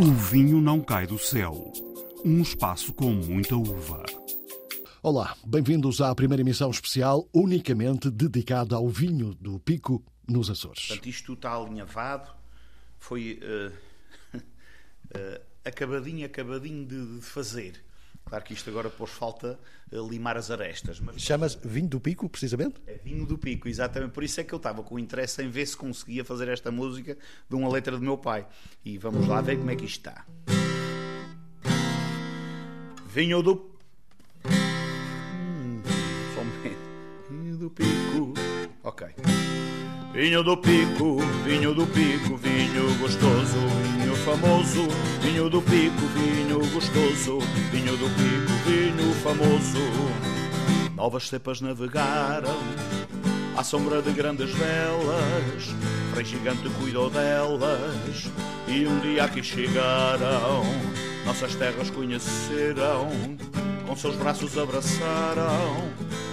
O 0.00 0.14
vinho 0.14 0.62
não 0.62 0.80
cai 0.80 1.06
do 1.06 1.18
céu. 1.18 1.70
Um 2.24 2.40
espaço 2.40 2.90
com 2.90 3.10
muita 3.10 3.54
uva. 3.54 4.02
Olá, 5.02 5.36
bem-vindos 5.44 6.00
à 6.00 6.14
primeira 6.14 6.40
emissão 6.40 6.70
especial 6.70 7.28
unicamente 7.34 8.10
dedicada 8.10 8.76
ao 8.76 8.88
vinho 8.88 9.34
do 9.34 9.60
Pico 9.60 10.02
nos 10.26 10.48
Açores. 10.48 10.86
Portanto, 10.86 11.06
isto 11.06 11.34
está 11.34 11.54
alinhavado, 11.54 12.30
foi 12.98 13.40
uh, 13.42 14.38
uh, 14.38 15.40
acabadinho, 15.66 16.24
acabadinho 16.24 16.86
de, 16.86 17.16
de, 17.16 17.20
fazer. 17.20 17.84
Claro 18.30 18.44
que 18.44 18.54
isto 18.54 18.70
agora 18.70 18.88
pôs 18.88 19.10
falta 19.10 19.58
uh, 19.92 20.08
limar 20.08 20.36
as 20.36 20.52
arestas. 20.52 21.00
Mas... 21.00 21.20
Chama-se 21.20 21.58
vinho 21.64 21.88
do 21.88 21.98
Pico, 22.00 22.28
precisamente? 22.28 22.80
É 22.86 22.94
vinho 22.94 23.26
do 23.26 23.36
Pico, 23.36 23.68
exatamente. 23.68 24.12
Por 24.12 24.22
isso 24.22 24.40
é 24.40 24.44
que 24.44 24.54
eu 24.54 24.56
estava 24.56 24.84
com 24.84 24.98
interesse 25.00 25.42
em 25.42 25.50
ver 25.50 25.66
se 25.66 25.76
conseguia 25.76 26.24
fazer 26.24 26.46
esta 26.46 26.70
música 26.70 27.18
de 27.48 27.56
uma 27.56 27.68
letra 27.68 27.96
do 27.96 28.02
meu 28.02 28.16
pai. 28.16 28.46
E 28.84 28.96
vamos 28.96 29.26
lá 29.26 29.40
ver 29.40 29.58
como 29.58 29.70
é 29.72 29.74
que 29.74 29.84
isto 29.84 30.08
está. 30.08 30.24
Vinho 33.12 33.42
do 33.42 33.70
do 37.60 37.68
Pico. 37.68 38.32
Ok. 38.82 39.06
Vinho 40.12 40.42
do 40.42 40.56
Pico, 40.56 41.18
vinho 41.44 41.72
do 41.72 41.86
Pico, 41.86 42.36
vinho 42.36 42.98
gostoso, 42.98 43.58
vinho 43.96 44.16
famoso. 44.16 44.88
Vinho 45.22 45.48
do 45.48 45.62
Pico, 45.62 46.00
vinho 46.14 46.58
gostoso, 46.72 47.38
vinho 47.70 47.96
do 47.96 48.06
Pico, 48.16 48.52
vinho 48.68 49.14
famoso. 49.22 49.78
Novas 50.96 51.28
cepas 51.28 51.60
navegaram 51.60 52.58
à 53.56 53.62
sombra 53.62 54.02
de 54.02 54.10
grandes 54.10 54.50
velas. 54.50 55.74
Frei 56.12 56.24
gigante 56.24 56.68
cuidou 56.80 57.08
delas 57.08 58.28
e 58.66 58.86
um 58.88 58.98
dia 58.98 59.24
aqui 59.24 59.44
chegaram. 59.44 60.64
Nossas 61.24 61.54
terras 61.54 61.88
conheceram, 61.88 63.08
com 63.86 63.94
seus 63.94 64.16
braços 64.16 64.58
abraçaram 64.58 65.88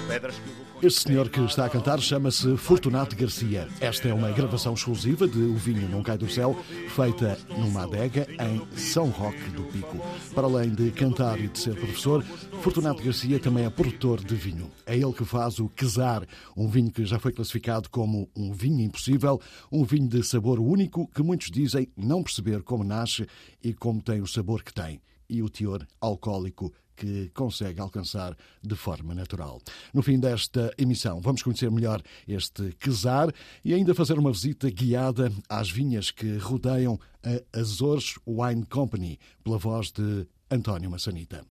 pedras 0.08 0.36
que 0.36 0.67
este 0.82 1.08
senhor 1.10 1.30
que 1.30 1.40
está 1.42 1.66
a 1.66 1.70
cantar 1.70 2.00
chama-se 2.00 2.56
Fortunato 2.56 3.16
Garcia. 3.16 3.68
Esta 3.82 4.10
é 4.10 4.14
uma 4.14 4.32
gravação 4.32 4.74
exclusiva 4.74 5.28
de 5.28 5.40
O 5.40 5.56
Vinho 5.56 5.90
Não 5.90 6.04
Cai 6.04 6.18
do 6.18 6.30
Céu, 6.30 6.56
feita 6.90 7.38
numa 7.58 7.84
adega 7.84 8.28
em 8.40 8.78
São 8.78 9.10
Roque 9.10 9.50
do 9.52 9.64
Pico. 9.64 9.98
Para 10.36 10.46
além 10.46 10.70
de 10.70 10.92
cantar 10.92 11.40
e 11.40 11.48
de 11.48 11.58
ser 11.58 11.76
professor, 11.76 12.24
Fortunato 12.62 13.04
Garcia 13.04 13.40
também 13.40 13.66
é 13.66 13.70
produtor 13.70 14.24
de 14.24 14.36
vinho. 14.36 14.70
É 14.86 14.96
ele 14.96 15.14
que 15.14 15.26
faz 15.26 15.60
o 15.60 15.68
Quesar, 15.70 16.26
um 16.56 16.68
vinho 16.68 16.92
que 16.92 17.06
já 17.06 17.18
foi 17.18 17.32
classificado 17.32 17.90
como 17.90 18.30
um 18.36 18.54
vinho 18.54 18.82
impossível, 18.82 19.42
um 19.72 19.84
vinho 19.84 20.08
de 20.08 20.24
sabor 20.24 20.60
único 20.60 21.08
que 21.08 21.24
muitos 21.24 21.50
dizem 21.50 21.88
não 21.98 22.22
perceber 22.22 22.62
como 22.62 22.84
nasce 22.84 23.26
e 23.64 23.74
como 23.74 24.02
tem 24.02 24.22
o 24.22 24.28
sabor 24.28 24.64
que 24.64 24.74
tem 24.74 25.02
e 25.30 25.44
o 25.44 25.50
teor 25.50 25.86
alcoólico 26.00 26.72
que 26.98 27.30
consegue 27.34 27.80
alcançar 27.80 28.36
de 28.62 28.76
forma 28.76 29.14
natural. 29.14 29.62
No 29.94 30.02
fim 30.02 30.20
desta 30.20 30.74
emissão, 30.78 31.22
vamos 31.22 31.44
conhecer 31.44 31.70
melhor 31.72 32.02
este 32.28 32.74
quesar 32.80 33.32
e 33.64 33.74
ainda 33.74 33.94
fazer 33.94 34.18
uma 34.18 34.32
visita 34.32 34.70
guiada 34.70 35.32
às 35.48 35.70
vinhas 35.70 36.12
que 36.12 36.38
rodeiam 36.38 37.00
a 37.24 37.60
Azores 37.60 38.16
Wine 38.26 38.66
Company, 38.66 39.20
pela 39.44 39.58
voz 39.58 39.92
de 39.92 40.28
António 40.50 40.90
Massanita. 40.90 41.46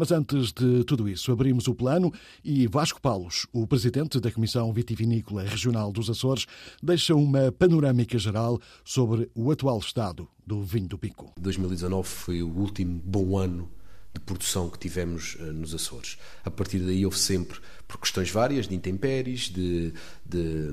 Mas 0.00 0.10
antes 0.12 0.50
de 0.50 0.82
tudo 0.84 1.06
isso, 1.06 1.30
abrimos 1.30 1.68
o 1.68 1.74
plano 1.74 2.10
e 2.42 2.66
Vasco 2.66 2.98
Paulos, 2.98 3.46
o 3.52 3.66
presidente 3.66 4.18
da 4.18 4.32
Comissão 4.32 4.72
Vitivinícola 4.72 5.42
Regional 5.42 5.92
dos 5.92 6.08
Açores, 6.08 6.46
deixa 6.82 7.14
uma 7.14 7.52
panorâmica 7.52 8.18
geral 8.18 8.58
sobre 8.82 9.30
o 9.34 9.50
atual 9.50 9.78
estado 9.78 10.26
do 10.46 10.62
vinho 10.62 10.88
do 10.88 10.96
Pico. 10.96 11.30
2019 11.38 12.08
foi 12.08 12.42
o 12.42 12.48
último 12.48 12.98
bom 13.04 13.36
ano 13.36 13.68
de 14.12 14.20
produção 14.20 14.68
que 14.68 14.78
tivemos 14.78 15.36
uh, 15.36 15.52
nos 15.52 15.74
Açores. 15.74 16.18
A 16.44 16.50
partir 16.50 16.78
daí 16.80 17.04
houve 17.04 17.18
sempre, 17.18 17.58
por 17.86 17.98
questões 17.98 18.30
várias, 18.30 18.66
de 18.66 18.74
intempéries, 18.74 19.42
de, 19.42 19.92
de, 20.24 20.70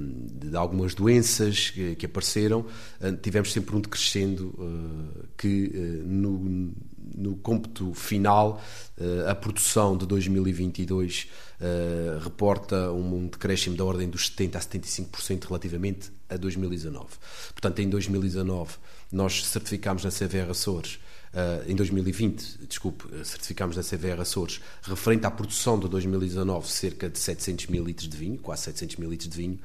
de, 0.50 0.56
algumas 0.56 0.94
doenças 0.94 1.70
que, 1.70 1.96
que 1.96 2.06
apareceram, 2.06 2.62
uh, 2.62 3.18
tivemos 3.22 3.52
sempre 3.52 3.76
um 3.76 3.82
decrescendo 3.82 4.48
uh, 4.58 5.28
que 5.38 5.70
no 6.06 6.74
no 7.16 7.36
cômputo 7.36 7.94
final, 7.94 8.62
eh, 8.98 9.30
a 9.30 9.36
produção 9.36 9.98
de 9.98 10.06
2022 10.06 11.28
uh, 11.60 12.20
reporta 12.20 12.92
um 12.92 13.28
decréscimo 13.28 13.76
da 13.76 13.84
ordem 13.84 14.10
dos 14.10 14.30
70% 14.32 14.56
a 14.56 14.60
75% 14.60 15.46
relativamente 15.46 16.12
a 16.30 16.38
2019. 16.38 17.06
Portanto, 17.54 17.80
em 17.80 17.90
2019, 17.90 18.76
nós 19.12 19.46
certificámos 19.46 20.04
na 20.04 20.12
CVR 20.12 20.52
Açores 20.52 21.00
em 21.68 21.76
2020, 21.76 22.66
desculpe, 22.68 23.06
certificámos 23.24 23.76
na 23.76 23.84
CVR 23.84 24.22
Açores, 24.22 24.62
referente 24.82 25.26
à 25.26 25.32
produção 25.32 25.80
de 25.80 25.88
2019, 25.88 26.68
cerca 26.68 27.10
de 27.10 27.20
700 27.20 27.68
mil 27.68 27.84
litros 27.84 28.08
de 28.08 28.18
vinho, 28.18 28.38
quase 28.38 28.64
700 28.64 28.96
mil 28.96 29.10
litros 29.10 29.30
de 29.30 29.38
vinho. 29.38 29.60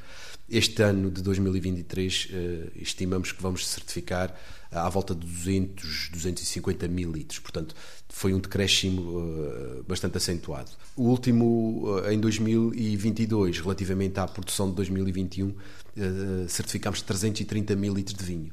Este 0.51 0.83
ano 0.83 1.11
de 1.11 1.23
2023, 1.23 2.29
uh, 2.31 2.73
estimamos 2.77 3.33
que 3.33 3.43
vamos 3.43 3.67
certificar 3.67 4.37
à 4.71 4.89
volta 4.89 5.15
de 5.15 5.27
200, 5.27 6.11
250 6.13 6.89
mil 6.89 7.13
litros. 7.13 7.39
Portanto, 7.39 7.75
foi 8.09 8.35
um 8.35 8.39
decréscimo 8.39 9.85
bastante 9.87 10.17
acentuado. 10.17 10.71
O 10.97 11.05
último, 11.05 12.01
em 12.11 12.19
2022, 12.19 13.61
relativamente 13.61 14.19
à 14.19 14.27
produção 14.27 14.69
de 14.71 14.77
2021, 14.77 15.49
uh, 15.49 15.57
certificámos 16.49 17.03
330 17.03 17.77
mil 17.77 17.95
litros 17.95 18.17
de 18.17 18.25
vinho 18.25 18.53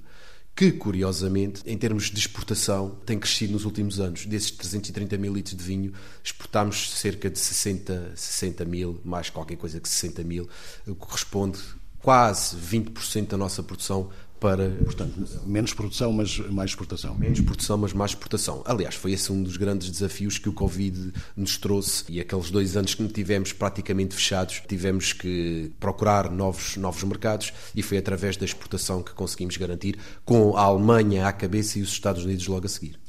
que, 0.59 0.73
curiosamente, 0.73 1.61
em 1.65 1.77
termos 1.77 2.11
de 2.11 2.19
exportação, 2.19 2.89
tem 3.05 3.17
crescido 3.17 3.53
nos 3.53 3.63
últimos 3.63 3.97
anos. 3.97 4.25
Desses 4.25 4.51
330 4.51 5.17
mil 5.17 5.33
litros 5.33 5.55
de 5.55 5.63
vinho, 5.63 5.93
exportámos 6.21 6.91
cerca 6.97 7.29
de 7.29 7.39
60, 7.39 8.11
60 8.13 8.65
mil, 8.65 8.99
mais 9.05 9.29
qualquer 9.29 9.55
coisa 9.55 9.79
que 9.79 9.87
60 9.87 10.21
mil, 10.25 10.49
corresponde 10.97 11.61
quase 11.99 12.57
20% 12.57 13.27
da 13.27 13.37
nossa 13.37 13.63
produção 13.63 14.09
para. 14.39 14.69
Portanto, 14.69 15.13
menos 15.45 15.73
produção, 15.73 16.11
mas 16.11 16.37
mais 16.49 16.71
exportação. 16.71 17.15
Menos 17.15 17.41
produção, 17.41 17.77
mas 17.77 17.93
mais 17.93 18.11
exportação. 18.11 18.63
Aliás, 18.65 18.95
foi 18.95 19.11
esse 19.11 19.31
um 19.31 19.43
dos 19.43 19.57
grandes 19.57 19.89
desafios 19.89 20.37
que 20.37 20.49
o 20.49 20.53
Covid 20.53 21.13
nos 21.35 21.57
trouxe 21.57 22.05
e 22.09 22.19
aqueles 22.19 22.49
dois 22.49 22.75
anos 22.77 22.95
que 22.95 23.07
tivemos 23.09 23.53
praticamente 23.53 24.15
fechados, 24.15 24.61
tivemos 24.67 25.13
que 25.13 25.71
procurar 25.79 26.31
novos, 26.31 26.77
novos 26.77 27.03
mercados 27.03 27.53
e 27.75 27.81
foi 27.81 27.97
através 27.97 28.37
da 28.37 28.45
exportação 28.45 29.03
que 29.03 29.13
conseguimos 29.13 29.57
garantir, 29.57 29.97
com 30.23 30.55
a 30.55 30.61
Alemanha 30.61 31.27
à 31.27 31.31
cabeça 31.31 31.79
e 31.79 31.81
os 31.81 31.89
Estados 31.89 32.23
Unidos 32.23 32.47
logo 32.47 32.65
a 32.65 32.69
seguir. 32.69 32.99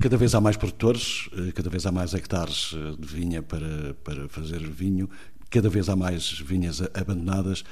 Cada 0.00 0.16
vez 0.16 0.34
há 0.34 0.40
mais 0.40 0.56
produtores, 0.56 1.28
cada 1.54 1.68
vez 1.68 1.84
há 1.84 1.90
mais 1.90 2.14
hectares 2.14 2.74
eh, 2.74 2.96
de 2.98 3.06
vinha 3.06 3.42
para, 3.42 3.94
para 4.04 4.28
fazer 4.28 4.60
vinho, 4.60 5.10
cada 5.50 5.68
vez 5.68 5.88
há 5.88 5.96
mais 5.96 6.38
vinhas 6.40 6.80
abandonadas. 6.94 7.64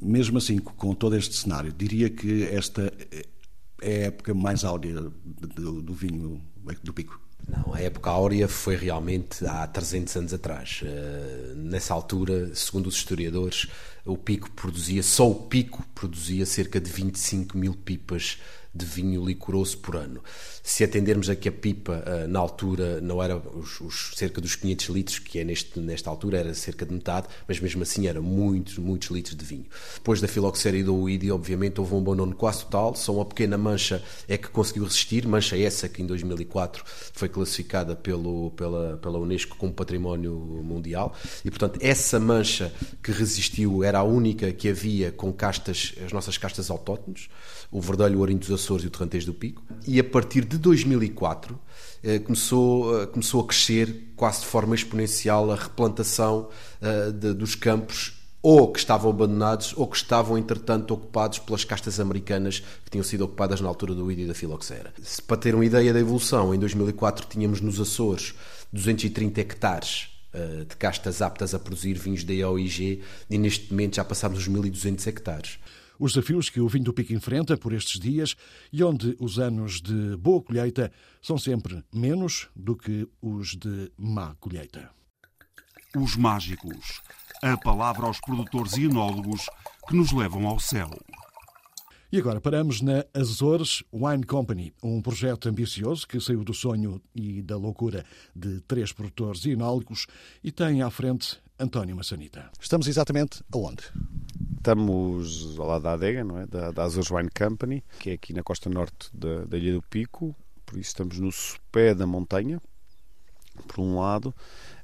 Mesmo 0.00 0.38
assim, 0.38 0.58
com 0.58 0.94
todo 0.94 1.16
este 1.16 1.34
cenário, 1.36 1.72
diria 1.72 2.10
que 2.10 2.44
esta 2.44 2.92
é 3.80 4.04
a 4.04 4.06
época 4.06 4.34
mais 4.34 4.64
áurea 4.64 5.00
do, 5.24 5.82
do 5.82 5.94
vinho 5.94 6.40
do 6.82 6.92
Pico. 6.92 7.20
Não, 7.48 7.72
a 7.74 7.80
época 7.80 8.10
áurea 8.10 8.48
foi 8.48 8.74
realmente 8.74 9.46
há 9.46 9.66
300 9.66 10.16
anos 10.16 10.34
atrás. 10.34 10.82
Uh, 10.82 11.54
nessa 11.54 11.94
altura, 11.94 12.52
segundo 12.54 12.88
os 12.88 12.96
historiadores, 12.96 13.68
o 14.06 14.16
Pico 14.16 14.50
produzia, 14.52 15.02
só 15.02 15.28
o 15.28 15.34
Pico 15.34 15.84
produzia 15.94 16.46
cerca 16.46 16.80
de 16.80 16.90
25 16.90 17.58
mil 17.58 17.74
pipas 17.74 18.38
de 18.76 18.84
vinho 18.84 19.24
licoroso 19.24 19.78
por 19.78 19.96
ano. 19.96 20.20
Se 20.62 20.84
atendermos 20.84 21.30
a 21.30 21.36
que 21.36 21.48
a 21.48 21.52
pipa, 21.52 22.02
eh, 22.04 22.26
na 22.26 22.38
altura, 22.38 23.00
não 23.00 23.22
era 23.22 23.36
os, 23.36 23.80
os, 23.80 24.12
cerca 24.14 24.40
dos 24.40 24.54
500 24.56 24.86
litros, 24.88 25.18
que 25.18 25.38
é 25.38 25.44
neste, 25.44 25.78
nesta 25.80 26.10
altura, 26.10 26.38
era 26.38 26.54
cerca 26.54 26.84
de 26.84 26.92
metade, 26.92 27.28
mas 27.48 27.58
mesmo 27.60 27.82
assim 27.82 28.06
era 28.06 28.20
muitos, 28.20 28.76
muitos 28.76 29.08
litros 29.10 29.36
de 29.36 29.44
vinho. 29.44 29.66
Depois 29.94 30.20
da 30.20 30.28
filoxera 30.28 30.76
e 30.76 30.82
do 30.82 30.94
uídio, 30.94 31.34
obviamente, 31.34 31.80
houve 31.80 31.94
um 31.94 31.98
abandono 31.98 32.34
quase 32.34 32.64
total, 32.64 32.94
só 32.94 33.14
uma 33.14 33.24
pequena 33.24 33.56
mancha 33.56 34.02
é 34.28 34.36
que 34.36 34.48
conseguiu 34.48 34.84
resistir, 34.84 35.26
mancha 35.26 35.56
essa 35.56 35.88
que 35.88 36.02
em 36.02 36.06
2004 36.06 36.84
foi 37.12 37.28
classificada 37.28 37.94
pelo, 37.96 38.50
pela, 38.50 38.96
pela 38.98 39.18
Unesco 39.18 39.56
como 39.56 39.72
património 39.72 40.34
mundial, 40.64 41.14
e 41.44 41.50
portanto 41.50 41.78
essa 41.80 42.18
mancha 42.18 42.72
que 43.02 43.12
resistiu 43.12 43.84
era 43.84 43.95
a 43.98 44.04
única 44.04 44.52
que 44.52 44.68
havia 44.68 45.10
com 45.12 45.32
castas, 45.32 45.94
as 46.04 46.12
nossas 46.12 46.38
castas 46.38 46.70
autóctones, 46.70 47.28
o 47.70 47.80
verdelho, 47.80 48.18
o 48.18 48.20
Ourinho 48.20 48.38
dos 48.38 48.50
Açores 48.50 48.84
e 48.84 48.88
o 48.88 48.90
Torrentez 48.90 49.24
do 49.24 49.34
Pico. 49.34 49.62
E 49.86 49.98
a 49.98 50.04
partir 50.04 50.44
de 50.44 50.58
2004 50.58 51.58
eh, 52.02 52.18
começou, 52.18 53.02
eh, 53.02 53.06
começou 53.06 53.42
a 53.42 53.46
crescer 53.46 54.12
quase 54.16 54.40
de 54.40 54.46
forma 54.46 54.74
exponencial 54.74 55.50
a 55.50 55.56
replantação 55.56 56.48
eh, 56.80 57.10
de, 57.10 57.32
dos 57.34 57.54
campos 57.54 58.14
ou 58.42 58.70
que 58.70 58.78
estavam 58.78 59.10
abandonados 59.10 59.74
ou 59.76 59.88
que 59.88 59.96
estavam, 59.96 60.38
entretanto, 60.38 60.94
ocupados 60.94 61.40
pelas 61.40 61.64
castas 61.64 61.98
americanas 61.98 62.60
que 62.84 62.90
tinham 62.90 63.02
sido 63.02 63.24
ocupadas 63.24 63.60
na 63.60 63.68
altura 63.68 63.92
do 63.94 64.10
Ídio 64.10 64.24
e 64.24 64.28
da 64.28 64.34
Filoxera. 64.34 64.94
Para 65.26 65.36
ter 65.36 65.54
uma 65.54 65.64
ideia 65.64 65.92
da 65.92 65.98
evolução, 65.98 66.54
em 66.54 66.58
2004 66.58 67.26
tínhamos 67.28 67.60
nos 67.60 67.80
Açores 67.80 68.34
230 68.72 69.40
hectares 69.40 70.15
de 70.68 70.76
castas 70.76 71.22
aptas 71.22 71.54
a 71.54 71.58
produzir 71.58 71.94
vinhos 71.94 72.24
da 72.24 72.32
EOIG 72.32 73.02
e 73.30 73.38
neste 73.38 73.70
momento 73.70 73.96
já 73.96 74.04
passámos 74.04 74.38
os 74.38 74.48
1.200 74.48 75.06
hectares. 75.06 75.58
os 75.98 76.12
desafios 76.12 76.50
que 76.50 76.60
o 76.60 76.68
vinho 76.68 76.84
do 76.84 76.92
Pico 76.92 77.12
enfrenta 77.12 77.56
por 77.56 77.72
estes 77.72 77.98
dias 77.98 78.36
e 78.72 78.82
onde 78.84 79.16
os 79.18 79.38
anos 79.38 79.80
de 79.80 80.16
boa 80.16 80.42
colheita 80.42 80.92
são 81.22 81.38
sempre 81.38 81.82
menos 81.92 82.48
do 82.54 82.76
que 82.76 83.08
os 83.20 83.56
de 83.56 83.90
má 83.96 84.34
colheita. 84.38 84.90
Os 85.96 86.16
mágicos. 86.16 87.00
A 87.42 87.56
palavra 87.56 88.06
aos 88.06 88.20
produtores 88.20 88.76
e 88.76 88.84
enólogos 88.84 89.46
que 89.88 89.96
nos 89.96 90.12
levam 90.12 90.46
ao 90.46 90.58
céu. 90.58 90.90
E 92.16 92.18
agora 92.18 92.40
paramos 92.40 92.80
na 92.80 93.04
Azores 93.12 93.84
Wine 93.92 94.24
Company, 94.24 94.72
um 94.82 95.02
projeto 95.02 95.50
ambicioso 95.50 96.08
que 96.08 96.18
saiu 96.18 96.42
do 96.42 96.54
sonho 96.54 96.98
e 97.14 97.42
da 97.42 97.58
loucura 97.58 98.06
de 98.34 98.62
três 98.62 98.90
produtores 98.90 99.44
e 99.44 99.50
enólogos 99.50 100.06
e 100.42 100.50
tem 100.50 100.80
à 100.80 100.88
frente 100.88 101.38
António 101.60 101.94
Massanita. 101.94 102.50
Estamos 102.58 102.88
exatamente 102.88 103.44
aonde? 103.52 103.82
Estamos 104.56 105.60
ao 105.60 105.66
lado 105.66 105.82
da 105.82 105.92
adega, 105.92 106.24
não 106.24 106.38
é? 106.38 106.46
da, 106.46 106.70
da 106.70 106.84
Azores 106.84 107.10
Wine 107.10 107.28
Company, 107.28 107.84
que 107.98 108.08
é 108.08 108.12
aqui 108.14 108.32
na 108.32 108.42
costa 108.42 108.70
norte 108.70 109.10
da, 109.12 109.44
da 109.44 109.58
Ilha 109.58 109.74
do 109.74 109.82
Pico, 109.82 110.34
por 110.64 110.78
isso 110.78 110.88
estamos 110.88 111.18
no 111.18 111.28
pé 111.70 111.94
da 111.94 112.06
montanha, 112.06 112.62
por 113.68 113.82
um 113.82 114.00
lado, 114.00 114.34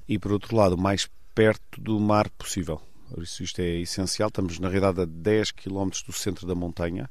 e 0.06 0.18
por 0.18 0.32
outro 0.32 0.54
lado, 0.54 0.76
mais 0.76 1.08
perto 1.34 1.80
do 1.80 1.98
mar 1.98 2.28
possível. 2.28 2.82
Isso 3.18 3.42
isto 3.42 3.60
é 3.60 3.80
essencial. 3.80 4.28
Estamos, 4.28 4.58
na 4.58 4.68
realidade, 4.68 5.00
a 5.00 5.04
10 5.04 5.50
km 5.52 5.90
do 6.06 6.12
centro 6.12 6.46
da 6.46 6.54
montanha, 6.54 7.10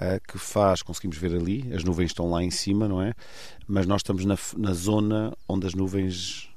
eh, 0.00 0.20
que 0.26 0.38
faz, 0.38 0.82
conseguimos 0.82 1.16
ver 1.16 1.34
ali, 1.34 1.72
as 1.74 1.82
nuvens 1.82 2.10
estão 2.10 2.30
lá 2.30 2.42
em 2.42 2.50
cima, 2.50 2.86
não 2.86 3.02
é? 3.02 3.14
Mas 3.66 3.86
nós 3.86 4.00
estamos 4.00 4.24
na, 4.24 4.36
na 4.56 4.72
zona 4.72 5.36
onde 5.48 5.66
as 5.66 5.74
nuvens 5.74 6.48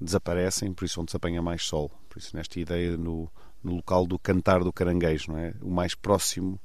desaparecem, 0.00 0.72
por 0.72 0.84
isso 0.84 1.00
onde 1.00 1.10
se 1.10 1.16
apanha 1.16 1.42
mais 1.42 1.62
sol. 1.64 1.90
Por 2.08 2.18
isso, 2.18 2.36
nesta 2.36 2.58
ideia, 2.58 2.96
no, 2.96 3.30
no 3.62 3.76
local 3.76 4.06
do 4.06 4.18
cantar 4.18 4.64
do 4.64 4.72
caranguejo, 4.72 5.32
não 5.32 5.38
é? 5.38 5.54
O 5.60 5.70
mais 5.70 5.94
próximo 5.94 6.58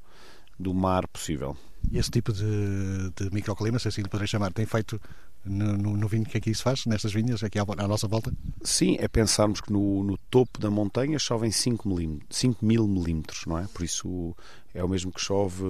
do 0.57 0.73
mar 0.73 1.07
possível. 1.07 1.57
Esse 1.91 2.11
tipo 2.11 2.31
de, 2.31 3.11
de 3.15 3.33
microclima, 3.33 3.79
se 3.79 3.87
assim 3.87 4.01
lhe 4.01 4.07
poderei 4.07 4.27
chamar, 4.27 4.53
tem 4.53 4.65
feito 4.65 5.01
no, 5.43 5.77
no, 5.77 5.97
no, 5.97 6.07
vinho 6.07 6.25
que 6.25 6.37
aqui 6.37 6.53
se 6.53 6.61
faz, 6.61 6.85
nestas 6.85 7.13
vinhas, 7.13 7.43
aqui 7.43 7.57
à, 7.57 7.63
à 7.63 7.87
nossa 7.87 8.07
volta? 8.07 8.31
Sim, 8.63 8.97
é 8.99 9.07
pensarmos 9.07 9.61
que 9.61 9.71
no, 9.71 10.03
no 10.03 10.17
topo 10.29 10.59
da 10.59 10.69
montanha 10.69 11.17
chovem 11.17 11.51
5, 11.51 11.89
5 12.29 12.65
mil 12.65 12.87
milímetros, 12.87 13.45
não 13.45 13.57
é? 13.57 13.67
Por 13.73 13.83
isso 13.83 14.35
é 14.73 14.83
o 14.83 14.87
mesmo 14.87 15.11
que 15.11 15.19
chove 15.19 15.63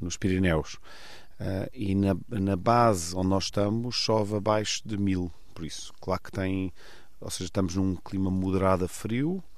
nos 0.00 0.16
Pirineus. 0.16 0.78
Uh, 1.40 1.68
e 1.72 1.94
na, 1.94 2.16
na 2.28 2.56
base 2.56 3.16
onde 3.16 3.28
nós 3.28 3.44
estamos 3.44 3.96
chove 3.96 4.36
abaixo 4.36 4.82
de 4.84 4.96
mil, 4.96 5.32
por 5.54 5.64
isso, 5.64 5.92
claro 6.00 6.22
que 6.22 6.30
tem, 6.30 6.72
ou 7.20 7.30
seja, 7.30 7.44
estamos 7.44 7.74
num 7.74 7.96
clima 7.96 8.30
moderado 8.30 8.84
a 8.84 8.88
frio, 8.88 9.42
eh, 9.42 9.51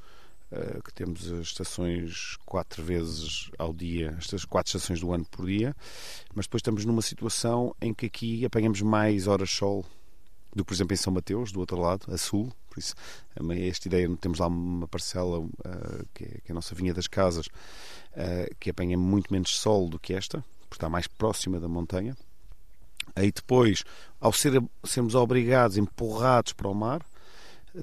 que 0.84 0.92
temos 0.94 1.32
as 1.32 1.46
estações 1.46 2.36
quatro 2.46 2.82
vezes 2.82 3.50
ao 3.58 3.72
dia, 3.72 4.14
estas 4.18 4.44
quatro 4.44 4.68
estações 4.68 5.00
do 5.00 5.12
ano 5.12 5.24
por 5.24 5.46
dia, 5.46 5.74
mas 6.34 6.46
depois 6.46 6.60
estamos 6.60 6.84
numa 6.84 7.02
situação 7.02 7.74
em 7.80 7.92
que 7.92 8.06
aqui 8.06 8.44
apanhamos 8.44 8.80
mais 8.80 9.26
horas 9.26 9.50
sol 9.50 9.84
do 10.54 10.64
que, 10.64 10.68
por 10.68 10.74
exemplo, 10.74 10.94
em 10.94 10.96
São 10.96 11.12
Mateus, 11.12 11.50
do 11.50 11.60
outro 11.60 11.78
lado, 11.78 12.06
a 12.12 12.16
sul. 12.16 12.52
Por 12.70 12.78
isso, 12.78 12.94
esta 13.68 13.88
ideia, 13.88 14.08
temos 14.16 14.38
lá 14.38 14.46
uma 14.46 14.86
parcela 14.86 15.40
uh, 15.40 15.50
que, 16.14 16.24
é, 16.24 16.28
que, 16.28 16.48
é, 16.48 16.52
a 16.52 16.54
nossa 16.54 16.74
vinha 16.74 16.94
das 16.94 17.08
casas, 17.08 17.46
uh, 17.46 18.54
que 18.60 18.70
apanha 18.70 18.96
muito 18.96 19.32
menos 19.32 19.56
sol 19.56 19.88
do 19.88 19.98
que 19.98 20.14
esta, 20.14 20.44
porque 20.68 20.76
está 20.76 20.88
mais 20.88 21.06
próxima 21.06 21.58
da 21.58 21.68
montanha. 21.68 22.16
Aí 23.16 23.30
depois, 23.32 23.84
ao 24.20 24.32
ser, 24.32 24.62
sermos 24.84 25.14
obrigados, 25.14 25.76
empurrados 25.76 26.52
para 26.52 26.68
o 26.68 26.74
mar, 26.74 27.04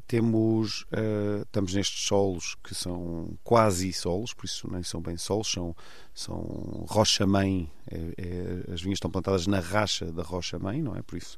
temos 0.07 0.83
uh, 0.83 1.41
estamos 1.41 1.73
nestes 1.73 2.05
solos 2.05 2.55
que 2.63 2.73
são 2.73 3.37
quase 3.43 3.91
solos, 3.91 4.33
por 4.33 4.45
isso 4.45 4.69
nem 4.71 4.83
são 4.83 5.01
bem 5.01 5.17
solos, 5.17 5.51
são, 5.51 5.75
são 6.13 6.85
rocha-mãe, 6.87 7.69
é, 7.89 7.97
é, 8.17 8.73
as 8.73 8.81
vinhas 8.81 8.97
estão 8.97 9.11
plantadas 9.11 9.47
na 9.47 9.59
racha 9.59 10.11
da 10.11 10.23
rocha-mãe, 10.23 10.81
não 10.81 10.95
é? 10.95 11.01
Por 11.01 11.17
isso, 11.17 11.37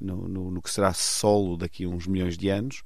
no, 0.00 0.28
no, 0.28 0.50
no, 0.50 0.62
que 0.62 0.70
será 0.70 0.92
solo 0.92 1.56
daqui 1.56 1.84
a 1.84 1.88
uns 1.88 2.06
milhões 2.06 2.36
de 2.36 2.48
anos, 2.48 2.82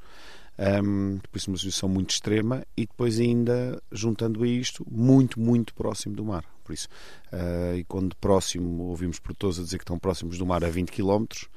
um, 0.59 1.19
por 1.19 1.37
isso 1.37 1.51
uma 1.51 1.57
situação 1.57 1.89
muito 1.89 2.11
extrema, 2.11 2.67
e 2.77 2.87
depois 2.87 3.19
ainda, 3.19 3.83
juntando 3.91 4.43
a 4.43 4.49
isto, 4.49 4.87
muito, 4.91 5.41
muito 5.41 5.75
próximo 5.75 6.15
do 6.15 6.25
mar. 6.25 6.45
Por 6.65 6.73
isso, 6.73 6.89
uh, 7.33 7.77
e 7.77 7.85
quando 7.85 8.17
próximo, 8.17 8.85
ouvimos 8.85 9.19
por 9.19 9.35
todos 9.35 9.61
a 9.61 9.62
dizer 9.62 9.79
que 9.79 9.85
estão 9.85 9.99
próximos 9.99 10.37
do 10.37 10.45
mar 10.45 10.65
a 10.65 10.69
20 10.69 10.91
quilómetros, 10.91 11.49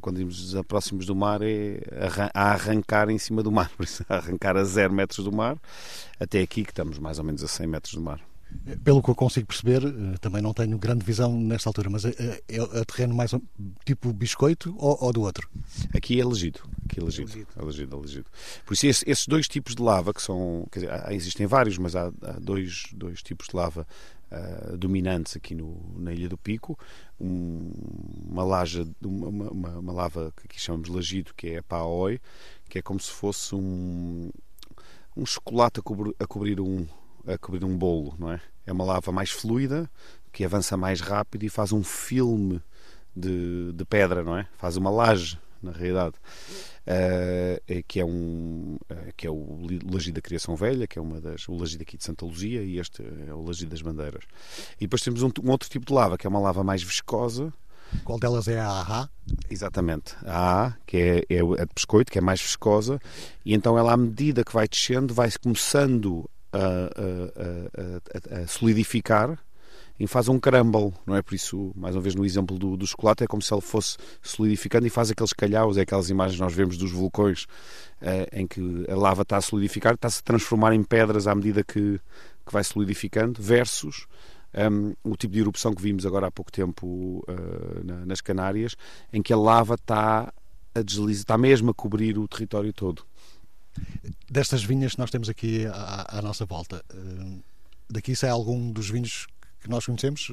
quando 0.00 0.18
irmos 0.18 0.54
próximos 0.66 1.06
do 1.06 1.14
mar, 1.14 1.40
é 1.42 1.80
a 2.34 2.52
arrancar 2.52 3.10
em 3.10 3.18
cima 3.18 3.42
do 3.42 3.52
mar, 3.52 3.70
por 3.76 3.84
isso, 3.84 4.04
a 4.08 4.16
arrancar 4.16 4.56
a 4.56 4.64
zero 4.64 4.92
metros 4.92 5.24
do 5.24 5.32
mar, 5.32 5.56
até 6.18 6.40
aqui 6.40 6.64
que 6.64 6.70
estamos 6.70 6.98
mais 6.98 7.18
ou 7.18 7.24
menos 7.24 7.42
a 7.42 7.48
100 7.48 7.66
metros 7.66 7.94
do 7.94 8.00
mar. 8.00 8.20
Pelo 8.84 9.02
que 9.02 9.08
eu 9.08 9.14
consigo 9.14 9.46
perceber, 9.46 9.82
eh, 9.82 10.18
também 10.20 10.42
não 10.42 10.52
tenho 10.52 10.76
grande 10.76 11.04
visão 11.04 11.38
nesta 11.40 11.70
altura, 11.70 11.88
mas 11.88 12.04
é, 12.04 12.10
é, 12.10 12.42
é 12.48 12.84
terreno 12.84 13.14
mais 13.14 13.34
tipo 13.84 14.12
biscoito 14.12 14.74
ou, 14.78 14.98
ou, 15.00 15.12
do 15.12 15.22
outro? 15.22 15.48
Aqui 15.94 16.20
é 16.20 16.22
elegido. 16.22 16.60
Aqui 16.84 17.00
é 17.00 17.02
elegido. 17.02 17.30
É 17.30 17.62
elegido, 17.62 17.96
é 17.96 17.98
elegido. 17.98 18.26
Por 18.66 18.74
isso, 18.74 18.86
esse, 18.86 19.10
esses 19.10 19.26
dois 19.26 19.48
tipos 19.48 19.74
de 19.74 19.82
lava, 19.82 20.12
que 20.12 20.20
são. 20.20 20.66
Dizer, 20.70 20.90
existem 21.10 21.46
vários, 21.46 21.78
mas 21.78 21.96
há, 21.96 22.12
há, 22.22 22.32
dois, 22.38 22.84
dois 22.92 23.22
tipos 23.22 23.48
de 23.48 23.56
lava 23.56 23.86
uh, 24.32 24.76
dominantes 24.76 25.36
aqui 25.36 25.54
no, 25.54 25.78
na 25.98 26.12
Ilha 26.12 26.28
do 26.28 26.38
Pico. 26.38 26.78
Um, 27.20 27.70
uma, 28.28 28.42
laja, 28.42 28.86
uma, 29.00 29.28
uma, 29.28 29.70
uma, 29.78 29.92
lava 29.92 30.32
que 30.36 30.46
aqui 30.46 30.60
chamamos 30.60 30.88
lagido, 30.88 31.34
que 31.34 31.50
é 31.50 31.58
a 31.58 31.62
Paoi, 31.62 32.20
que 32.68 32.78
é 32.78 32.82
como 32.82 32.98
se 32.98 33.10
fosse 33.10 33.54
um, 33.54 34.30
um 35.16 35.26
chocolate 35.26 35.80
a, 35.80 35.82
cobrir, 35.82 36.14
a 36.18 36.26
cobrir 36.26 36.60
um 36.60 36.86
a 37.26 37.38
cobrir 37.38 37.64
um 37.64 37.76
bolo, 37.76 38.14
não 38.18 38.32
é? 38.32 38.40
É 38.66 38.72
uma 38.72 38.84
lava 38.84 39.12
mais 39.12 39.30
fluida, 39.30 39.88
que 40.32 40.44
avança 40.44 40.76
mais 40.76 41.00
rápido 41.00 41.44
e 41.44 41.48
faz 41.48 41.72
um 41.72 41.84
filme 41.84 42.60
de, 43.14 43.72
de 43.72 43.84
pedra, 43.84 44.24
não 44.24 44.36
é? 44.36 44.48
Faz 44.56 44.76
uma 44.76 44.90
laje, 44.90 45.38
na 45.62 45.70
realidade. 45.70 46.14
Uh, 46.84 47.82
que 47.86 48.00
é 48.00 48.04
um 48.04 48.76
uh, 48.90 49.12
que 49.16 49.24
é 49.24 49.30
o 49.30 49.68
Lagido 49.88 50.16
da 50.16 50.20
Criação 50.20 50.56
Velha, 50.56 50.84
que 50.86 50.98
é 50.98 51.02
uma 51.02 51.20
das 51.20 51.48
o 51.48 51.54
Lagido 51.54 51.82
aqui 51.82 51.96
de 51.96 52.02
Santa 52.02 52.24
Luzia 52.24 52.60
e 52.62 52.78
este 52.78 53.04
é 53.28 53.32
o 53.32 53.40
Lagido 53.44 53.70
das 53.70 53.82
Bandeiras. 53.82 54.24
E 54.78 54.86
depois 54.86 55.00
temos 55.00 55.22
um, 55.22 55.30
um, 55.44 55.50
outro 55.50 55.70
tipo 55.70 55.86
de 55.86 55.92
lava, 55.92 56.18
que 56.18 56.26
é 56.26 56.30
uma 56.30 56.40
lava 56.40 56.64
mais 56.64 56.82
viscosa. 56.82 57.52
Qual 58.02 58.18
delas 58.18 58.48
é 58.48 58.58
a 58.58 58.68
AHA? 58.68 59.10
Exatamente, 59.48 60.16
a 60.24 60.66
A, 60.66 60.74
que 60.84 60.96
é, 60.96 61.36
é 61.36 61.40
a 61.40 61.64
de 61.64 61.74
biscoito, 61.74 62.10
que 62.10 62.18
é 62.18 62.22
mais 62.22 62.40
viscosa, 62.40 62.98
e 63.44 63.54
então 63.54 63.78
ela, 63.78 63.92
à 63.92 63.96
medida 63.96 64.42
que 64.42 64.52
vai 64.52 64.66
descendo, 64.66 65.14
vai 65.14 65.30
começando 65.40 66.28
a, 66.52 66.58
a, 66.58 68.38
a, 68.38 68.42
a 68.42 68.46
solidificar 68.48 69.38
e 69.98 70.06
faz 70.06 70.28
um 70.28 70.38
crumble, 70.38 70.92
não 71.06 71.14
é? 71.14 71.22
Por 71.22 71.34
isso, 71.34 71.72
mais 71.76 71.94
uma 71.94 72.00
vez 72.00 72.14
no 72.14 72.24
exemplo 72.24 72.58
do, 72.58 72.76
do 72.76 72.86
chocolate, 72.86 73.24
é 73.24 73.26
como 73.26 73.42
se 73.42 73.52
ele 73.52 73.60
fosse 73.60 73.96
solidificando 74.22 74.86
e 74.86 74.90
faz 74.90 75.10
aqueles 75.10 75.32
calhaus, 75.32 75.76
é 75.76 75.82
aquelas 75.82 76.10
imagens 76.10 76.36
que 76.36 76.42
nós 76.42 76.54
vemos 76.54 76.76
dos 76.76 76.90
vulcões 76.90 77.46
eh, 78.00 78.28
em 78.32 78.46
que 78.46 78.60
a 78.88 78.96
lava 78.96 79.22
está 79.22 79.36
a 79.36 79.40
solidificar, 79.40 79.94
está-se 79.94 80.20
a 80.20 80.22
transformar 80.22 80.74
em 80.74 80.82
pedras 80.82 81.26
à 81.26 81.34
medida 81.34 81.62
que, 81.62 82.00
que 82.46 82.52
vai 82.52 82.64
solidificando, 82.64 83.40
versus 83.40 84.06
um, 84.54 84.94
o 85.04 85.16
tipo 85.16 85.34
de 85.34 85.40
erupção 85.40 85.74
que 85.74 85.82
vimos 85.82 86.04
agora 86.04 86.26
há 86.26 86.30
pouco 86.30 86.50
tempo 86.50 87.24
uh, 87.28 87.84
na, 87.84 88.06
nas 88.06 88.20
Canárias, 88.20 88.76
em 89.12 89.22
que 89.22 89.32
a 89.32 89.36
lava 89.36 89.74
está 89.74 90.32
a 90.74 90.82
deslizar, 90.82 91.22
está 91.22 91.38
mesmo 91.38 91.70
a 91.70 91.74
cobrir 91.74 92.18
o 92.18 92.26
território 92.26 92.72
todo. 92.72 93.04
Destas 94.30 94.62
vinhas 94.62 94.92
que 94.92 94.98
nós 94.98 95.10
temos 95.10 95.28
aqui 95.28 95.66
à, 95.66 96.18
à 96.18 96.22
nossa 96.22 96.44
volta, 96.44 96.84
uh, 96.92 97.42
daqui 97.88 98.16
sai 98.16 98.30
algum 98.30 98.70
dos 98.72 98.90
vinhos 98.90 99.26
que 99.62 99.70
nós 99.70 99.86
conhecemos? 99.86 100.30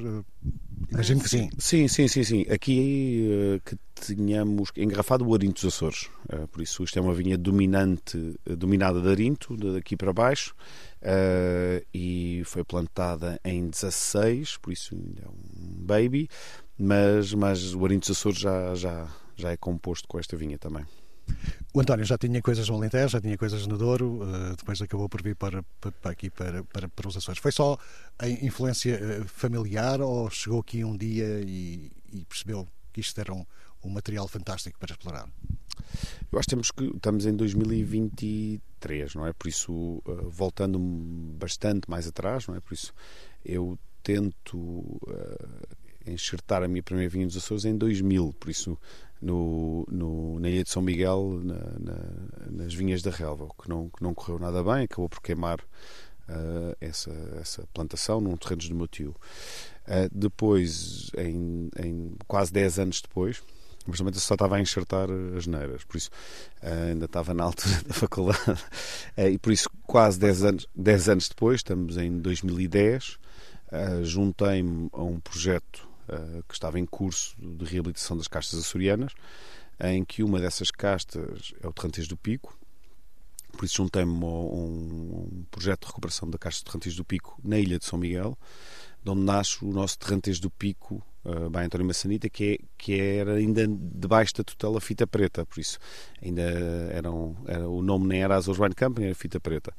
Imagino 0.90 1.20
que 1.20 1.28
sim. 1.28 1.50
Sim, 1.56 1.88
sim, 1.88 2.08
sim, 2.08 2.24
sim. 2.24 2.46
Aqui 2.50 3.28
uh, 3.56 3.60
que 3.64 3.76
tínhamos 3.94 4.70
engarrafado 4.76 5.26
o 5.26 5.34
Arinto 5.34 5.62
dos 5.62 5.74
Açores. 5.74 6.10
Uh, 6.32 6.48
por 6.48 6.60
isso 6.60 6.82
isto 6.82 6.98
é 6.98 7.02
uma 7.02 7.14
vinha 7.14 7.38
dominante, 7.38 8.38
dominada 8.44 9.00
de 9.00 9.08
Arinto, 9.08 9.56
daqui 9.72 9.96
para 9.96 10.12
baixo, 10.12 10.54
e 11.94 12.42
foi 12.44 12.64
plantada 12.64 13.40
em 13.44 13.68
16, 13.68 14.58
por 14.58 14.72
isso 14.72 14.94
ainda 14.94 15.22
é 15.22 15.28
um 15.28 15.84
baby, 15.84 16.28
mas, 16.76 17.32
mas 17.32 17.74
o 17.74 17.84
Arinto 17.84 18.08
dos 18.08 18.18
Açores 18.18 18.38
já, 18.38 18.74
já, 18.74 19.08
já 19.36 19.50
é 19.50 19.56
composto 19.56 20.08
com 20.08 20.18
esta 20.18 20.36
vinha 20.36 20.58
também. 20.58 20.84
O 21.72 21.80
António 21.80 22.04
já 22.04 22.18
tinha 22.18 22.42
coisas 22.42 22.68
no 22.68 22.74
Alentejo, 22.74 23.08
já 23.10 23.20
tinha 23.20 23.38
coisas 23.38 23.64
no 23.64 23.78
Douro, 23.78 24.22
uh, 24.22 24.56
depois 24.56 24.82
acabou 24.82 25.08
por 25.08 25.22
vir 25.22 25.36
para, 25.36 25.62
para, 25.80 26.10
aqui, 26.10 26.28
para, 26.28 26.64
para, 26.64 26.88
para 26.88 27.08
os 27.08 27.16
Açores. 27.16 27.40
Foi 27.40 27.52
só 27.52 27.78
a 28.18 28.28
influência 28.28 28.98
uh, 28.98 29.28
familiar 29.28 30.00
ou 30.00 30.28
chegou 30.30 30.60
aqui 30.60 30.84
um 30.84 30.96
dia 30.96 31.40
e, 31.46 31.92
e 32.12 32.24
percebeu 32.24 32.66
que 32.92 33.00
isto 33.00 33.20
era 33.20 33.32
um, 33.32 33.46
um, 33.84 33.90
material 33.90 34.26
fantástico 34.26 34.80
para 34.80 34.92
explorar? 34.92 35.28
Eu 36.32 36.40
acho 36.40 36.46
que 36.46 36.50
temos 36.50 36.70
que 36.72 36.84
estamos 36.84 37.24
em 37.24 37.36
2023, 37.36 39.14
não 39.14 39.28
é? 39.28 39.32
Por 39.32 39.46
isso, 39.46 39.72
uh, 39.72 40.28
voltando 40.28 40.76
bastante 41.38 41.88
mais 41.88 42.08
atrás, 42.08 42.48
não 42.48 42.56
é? 42.56 42.60
Por 42.60 42.74
isso, 42.74 42.92
eu 43.44 43.78
tento 44.02 45.00
enxertar 46.04 46.64
a 46.64 46.68
minha 46.68 46.82
primeira 46.82 47.08
vinha 47.08 47.26
dos 47.26 47.36
Açores 47.36 47.64
em 47.64 47.76
2000, 47.76 48.34
por 48.40 48.50
isso 48.50 48.78
no, 49.20 49.86
no, 49.90 50.40
na 50.40 50.48
ilha 50.48 50.64
de 50.64 50.70
São 50.70 50.82
Miguel, 50.82 51.40
na, 51.42 51.54
na, 51.54 51.98
nas 52.50 52.74
vinhas 52.74 53.02
da 53.02 53.10
relva, 53.10 53.48
que 53.60 53.68
não, 53.68 53.88
que 53.90 54.02
não 54.02 54.14
correu 54.14 54.38
nada 54.38 54.62
bem, 54.62 54.84
acabou 54.84 55.08
por 55.08 55.20
queimar 55.20 55.60
uh, 55.60 56.76
essa, 56.80 57.12
essa 57.40 57.66
plantação 57.74 58.20
num 58.20 58.36
terrenos 58.36 58.68
do 58.68 58.74
meu 58.74 58.88
tio. 58.88 59.14
Uh, 59.86 60.08
depois, 60.12 61.10
em, 61.18 61.68
em, 61.78 62.14
quase 62.26 62.52
10 62.52 62.78
anos 62.78 63.02
depois, 63.02 63.42
mas 63.86 63.98
também 63.98 64.12
só 64.14 64.34
estava 64.34 64.56
a 64.56 64.60
enxertar 64.60 65.08
as 65.36 65.46
neiras, 65.46 65.84
por 65.84 65.96
isso 65.96 66.10
uh, 66.62 66.88
ainda 66.90 67.06
estava 67.06 67.34
na 67.34 67.44
altura 67.44 67.82
da 67.86 67.94
faculdade. 67.94 68.64
e 69.16 69.38
por 69.38 69.52
isso, 69.52 69.68
quase 69.86 70.18
10 70.18 70.44
anos, 70.44 70.66
10 70.74 71.08
anos 71.08 71.28
depois, 71.28 71.56
estamos 71.56 71.96
em 71.96 72.18
2010, 72.18 73.18
juntei-me 74.02 74.88
a 74.92 75.02
um 75.02 75.20
projeto 75.20 75.89
que 76.48 76.54
estava 76.54 76.78
em 76.78 76.86
curso 76.86 77.34
de 77.38 77.64
reabilitação 77.64 78.16
das 78.16 78.28
castas 78.28 78.60
açorianas, 78.60 79.12
em 79.80 80.04
que 80.04 80.22
uma 80.22 80.40
dessas 80.40 80.70
castas 80.70 81.54
é 81.62 81.66
o 81.66 81.72
Terrantes 81.72 82.06
do 82.06 82.16
Pico, 82.16 82.58
por 83.52 83.64
isso 83.64 83.76
juntei-me 83.76 84.24
a 84.24 84.28
um, 84.28 85.44
projeto 85.50 85.82
de 85.82 85.86
recuperação 85.88 86.30
da 86.30 86.38
Caixa 86.38 86.58
de 86.58 86.64
Terrantes 86.64 86.94
do 86.94 87.04
Pico 87.04 87.38
na 87.42 87.58
Ilha 87.58 87.78
de 87.78 87.84
São 87.84 87.98
Miguel, 87.98 88.38
de 89.02 89.10
onde 89.10 89.22
nasce 89.22 89.64
o 89.64 89.72
nosso 89.72 89.98
Terrantes 89.98 90.38
do 90.38 90.50
Pico, 90.50 91.02
uh, 91.24 91.50
by 91.50 91.60
António 91.60 91.86
Massanita, 91.86 92.28
que, 92.28 92.54
é, 92.54 92.58
que 92.76 93.00
era 93.00 93.34
ainda 93.34 93.66
debaixo 93.66 94.34
da 94.34 94.44
tutela 94.44 94.80
fita 94.80 95.06
preta, 95.06 95.44
por 95.46 95.60
isso 95.60 95.78
ainda 96.22 96.42
eram, 96.92 97.36
era, 97.46 97.68
o 97.68 97.82
nome 97.82 98.06
nem 98.06 98.22
era 98.22 98.36
Azores 98.36 98.60
Wine 98.60 98.74
Company, 98.74 99.06
era 99.06 99.14
fita 99.14 99.40
preta. 99.40 99.72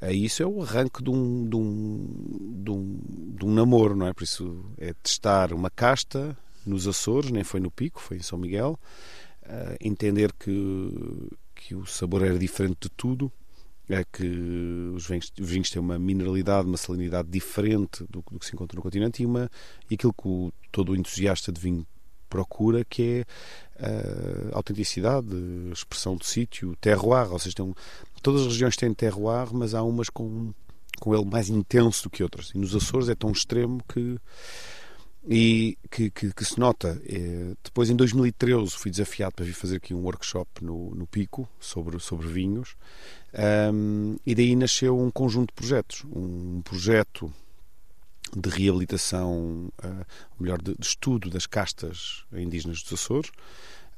Uh, 0.00 0.10
isso 0.12 0.42
é 0.42 0.46
o 0.46 0.62
arranque 0.62 1.02
de 1.02 1.10
um, 1.10 1.48
de, 1.48 1.56
um, 1.56 2.62
de, 2.62 2.70
um, 2.70 3.00
de 3.38 3.44
um 3.44 3.54
namoro, 3.54 3.96
não 3.96 4.06
é? 4.06 4.12
Por 4.12 4.24
isso 4.24 4.64
é 4.78 4.92
testar 4.94 5.52
uma 5.52 5.70
casta 5.70 6.36
nos 6.66 6.86
Açores, 6.86 7.30
nem 7.30 7.44
foi 7.44 7.60
no 7.60 7.70
Pico, 7.70 8.00
foi 8.00 8.18
em 8.18 8.22
São 8.22 8.38
Miguel, 8.38 8.78
uh, 9.44 9.76
entender 9.80 10.32
que 10.32 11.28
que 11.58 11.74
o 11.74 11.84
sabor 11.84 12.24
era 12.24 12.38
diferente 12.38 12.78
de 12.82 12.88
tudo, 12.88 13.30
é 13.88 14.04
que 14.04 14.26
os 14.94 15.06
vinhos, 15.06 15.32
os 15.40 15.48
vinhos 15.48 15.70
têm 15.70 15.80
uma 15.80 15.98
mineralidade, 15.98 16.66
uma 16.66 16.76
salinidade 16.76 17.28
diferente 17.28 18.04
do, 18.04 18.22
do, 18.30 18.38
que 18.38 18.46
se 18.46 18.54
encontra 18.54 18.76
no 18.76 18.82
continente 18.82 19.22
e, 19.22 19.26
uma, 19.26 19.50
e 19.90 19.94
aquilo 19.94 20.12
que 20.12 20.28
o, 20.28 20.52
todo 20.70 20.92
o 20.92 20.96
entusiasta 20.96 21.50
de 21.50 21.60
vinho 21.60 21.86
procura, 22.28 22.84
que 22.84 23.24
é 23.78 24.52
a 24.52 24.56
autenticidade, 24.56 25.28
a 25.70 25.72
expressão 25.72 26.16
do 26.16 26.24
sítio, 26.24 26.76
terroir, 26.80 27.32
ou 27.32 27.38
seja, 27.38 27.56
tem, 27.56 27.74
todas 28.22 28.42
as 28.42 28.48
regiões 28.48 28.76
têm 28.76 28.92
terroir, 28.92 29.48
mas 29.52 29.74
há 29.74 29.82
umas 29.82 30.10
com, 30.10 30.52
com 31.00 31.14
ele 31.14 31.24
mais 31.24 31.48
intenso 31.48 32.04
do 32.04 32.10
que 32.10 32.22
outras. 32.22 32.50
E 32.54 32.58
nos 32.58 32.74
Açores 32.74 33.08
é 33.08 33.14
tão 33.14 33.30
extremo 33.30 33.80
que 33.88 34.18
e 35.30 35.76
que, 35.90 36.10
que, 36.10 36.32
que 36.32 36.44
se 36.44 36.58
nota. 36.58 37.00
É, 37.06 37.52
depois, 37.62 37.90
em 37.90 37.96
2013, 37.96 38.70
fui 38.70 38.90
desafiado 38.90 39.34
para 39.34 39.44
vir 39.44 39.52
fazer 39.52 39.76
aqui 39.76 39.92
um 39.92 40.02
workshop 40.02 40.64
no, 40.64 40.94
no 40.94 41.06
Pico 41.06 41.46
sobre, 41.60 42.00
sobre 42.00 42.26
vinhos, 42.28 42.74
um, 43.72 44.16
e 44.24 44.34
daí 44.34 44.56
nasceu 44.56 44.98
um 44.98 45.10
conjunto 45.10 45.48
de 45.48 45.54
projetos. 45.54 46.04
Um 46.04 46.62
projeto 46.62 47.30
de 48.34 48.48
reabilitação, 48.48 49.70
uh, 49.84 50.06
melhor, 50.40 50.60
de, 50.62 50.74
de, 50.74 50.86
estudo 50.86 51.28
das 51.28 51.46
castas 51.46 52.24
indígenas 52.32 52.82
dos 52.82 52.94
Açores, 52.94 53.30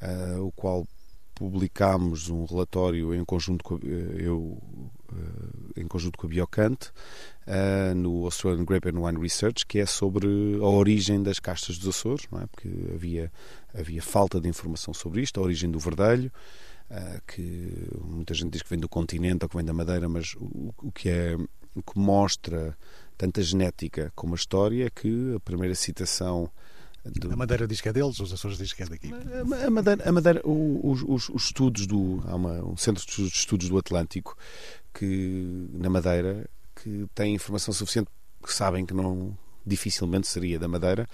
uh, 0.03 0.45
o 0.45 0.51
qual 0.51 0.87
publicámos 1.35 2.29
um 2.29 2.45
relatório 2.45 3.15
em 3.15 3.25
conjunto 3.25 3.65
com, 3.65 3.77
eh, 3.77 4.17
eu, 4.19 4.61
em 5.77 5.87
conjunto 5.87 6.19
com 6.19 6.27
a 6.27 6.31
Biocante 6.31 6.91
uh, 7.47 7.95
no 7.95 8.25
Australian 8.25 8.65
Grape 8.65 8.89
and 8.89 9.01
Wine 9.01 9.21
Research, 9.21 9.67
que 9.67 9.79
é 9.79 9.87
sobre 9.87 10.27
a 10.61 10.67
origem 10.67 11.23
das 11.23 11.39
castas 11.39 11.79
dos 11.79 11.97
Açores, 11.97 12.27
não 12.31 12.41
é? 12.41 12.47
porque 12.47 12.69
havia, 12.95 13.33
havia 13.75 14.03
falta 14.03 14.41
de 14.41 14.49
informação 14.49 14.93
sobre 14.95 15.23
isto, 15.23 15.41
a 15.41 15.43
origem 15.43 15.71
do 15.71 15.79
verdelho, 15.79 16.31
uh, 16.91 17.21
que 17.27 17.73
muita 18.03 18.35
gente 18.35 18.51
diz 18.51 18.63
que 18.63 18.71
vem 18.71 18.79
do 18.79 18.89
continente 18.89 19.45
ou 19.45 19.49
que 19.49 19.57
vem 19.57 19.65
da 19.65 19.73
Madeira, 19.73 20.09
mas 20.09 20.35
o, 20.35 20.75
o 20.83 20.93
que 20.93 21.09
é 21.09 21.37
o 21.75 21.83
que 21.83 21.99
mostra 21.99 22.77
tanto 23.17 23.39
a 23.39 23.43
genética 23.43 24.13
como 24.17 24.35
a 24.35 24.37
história 24.37 24.87
é 24.87 24.91
que 24.91 25.35
a 25.37 25.41
primeira 25.41 25.75
citação 25.75 26.51
do... 27.05 27.33
A 27.33 27.37
Madeira 27.37 27.67
diz 27.67 27.81
que 27.81 27.89
é 27.89 27.93
deles, 27.93 28.19
os 28.21 28.33
Açores 28.33 28.59
diz 28.59 28.73
que 28.73 28.83
é 28.83 28.87
daqui. 28.87 29.11
A 29.67 29.71
Madeira, 29.71 30.09
a 30.09 30.13
Madeira 30.13 30.41
os, 30.45 31.03
os, 31.03 31.29
os, 31.29 31.45
estudos 31.45 31.87
do. 31.87 32.23
Há 32.27 32.35
uma, 32.35 32.65
um 32.65 32.77
centro 32.77 33.05
de 33.05 33.27
estudos 33.27 33.69
do 33.69 33.79
Atlântico 33.79 34.37
que 34.93 35.69
na 35.73 35.89
Madeira 35.89 36.49
que 36.75 37.07
têm 37.15 37.35
informação 37.35 37.73
suficiente 37.73 38.11
que 38.43 38.53
sabem 38.53 38.85
que 38.87 38.95
não 38.95 39.37
dificilmente 39.65 40.27
seria 40.27 40.59
da 40.59 40.67
Madeira 40.67 41.07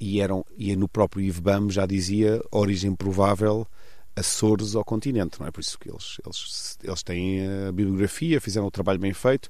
e 0.00 0.20
eram 0.20 0.44
e 0.56 0.74
no 0.76 0.88
próprio 0.88 1.22
IVBAM 1.22 1.70
já 1.70 1.86
dizia 1.86 2.42
origem 2.50 2.94
provável 2.94 3.66
Açores 4.14 4.74
ao 4.74 4.84
continente, 4.84 5.40
não 5.40 5.46
é? 5.46 5.50
Por 5.50 5.60
isso 5.60 5.78
que 5.78 5.90
eles, 5.90 6.18
eles, 6.24 6.78
eles 6.82 7.02
têm 7.02 7.46
a 7.68 7.72
bibliografia, 7.72 8.40
fizeram 8.40 8.66
o 8.66 8.70
trabalho 8.70 8.98
bem 8.98 9.14
feito, 9.14 9.48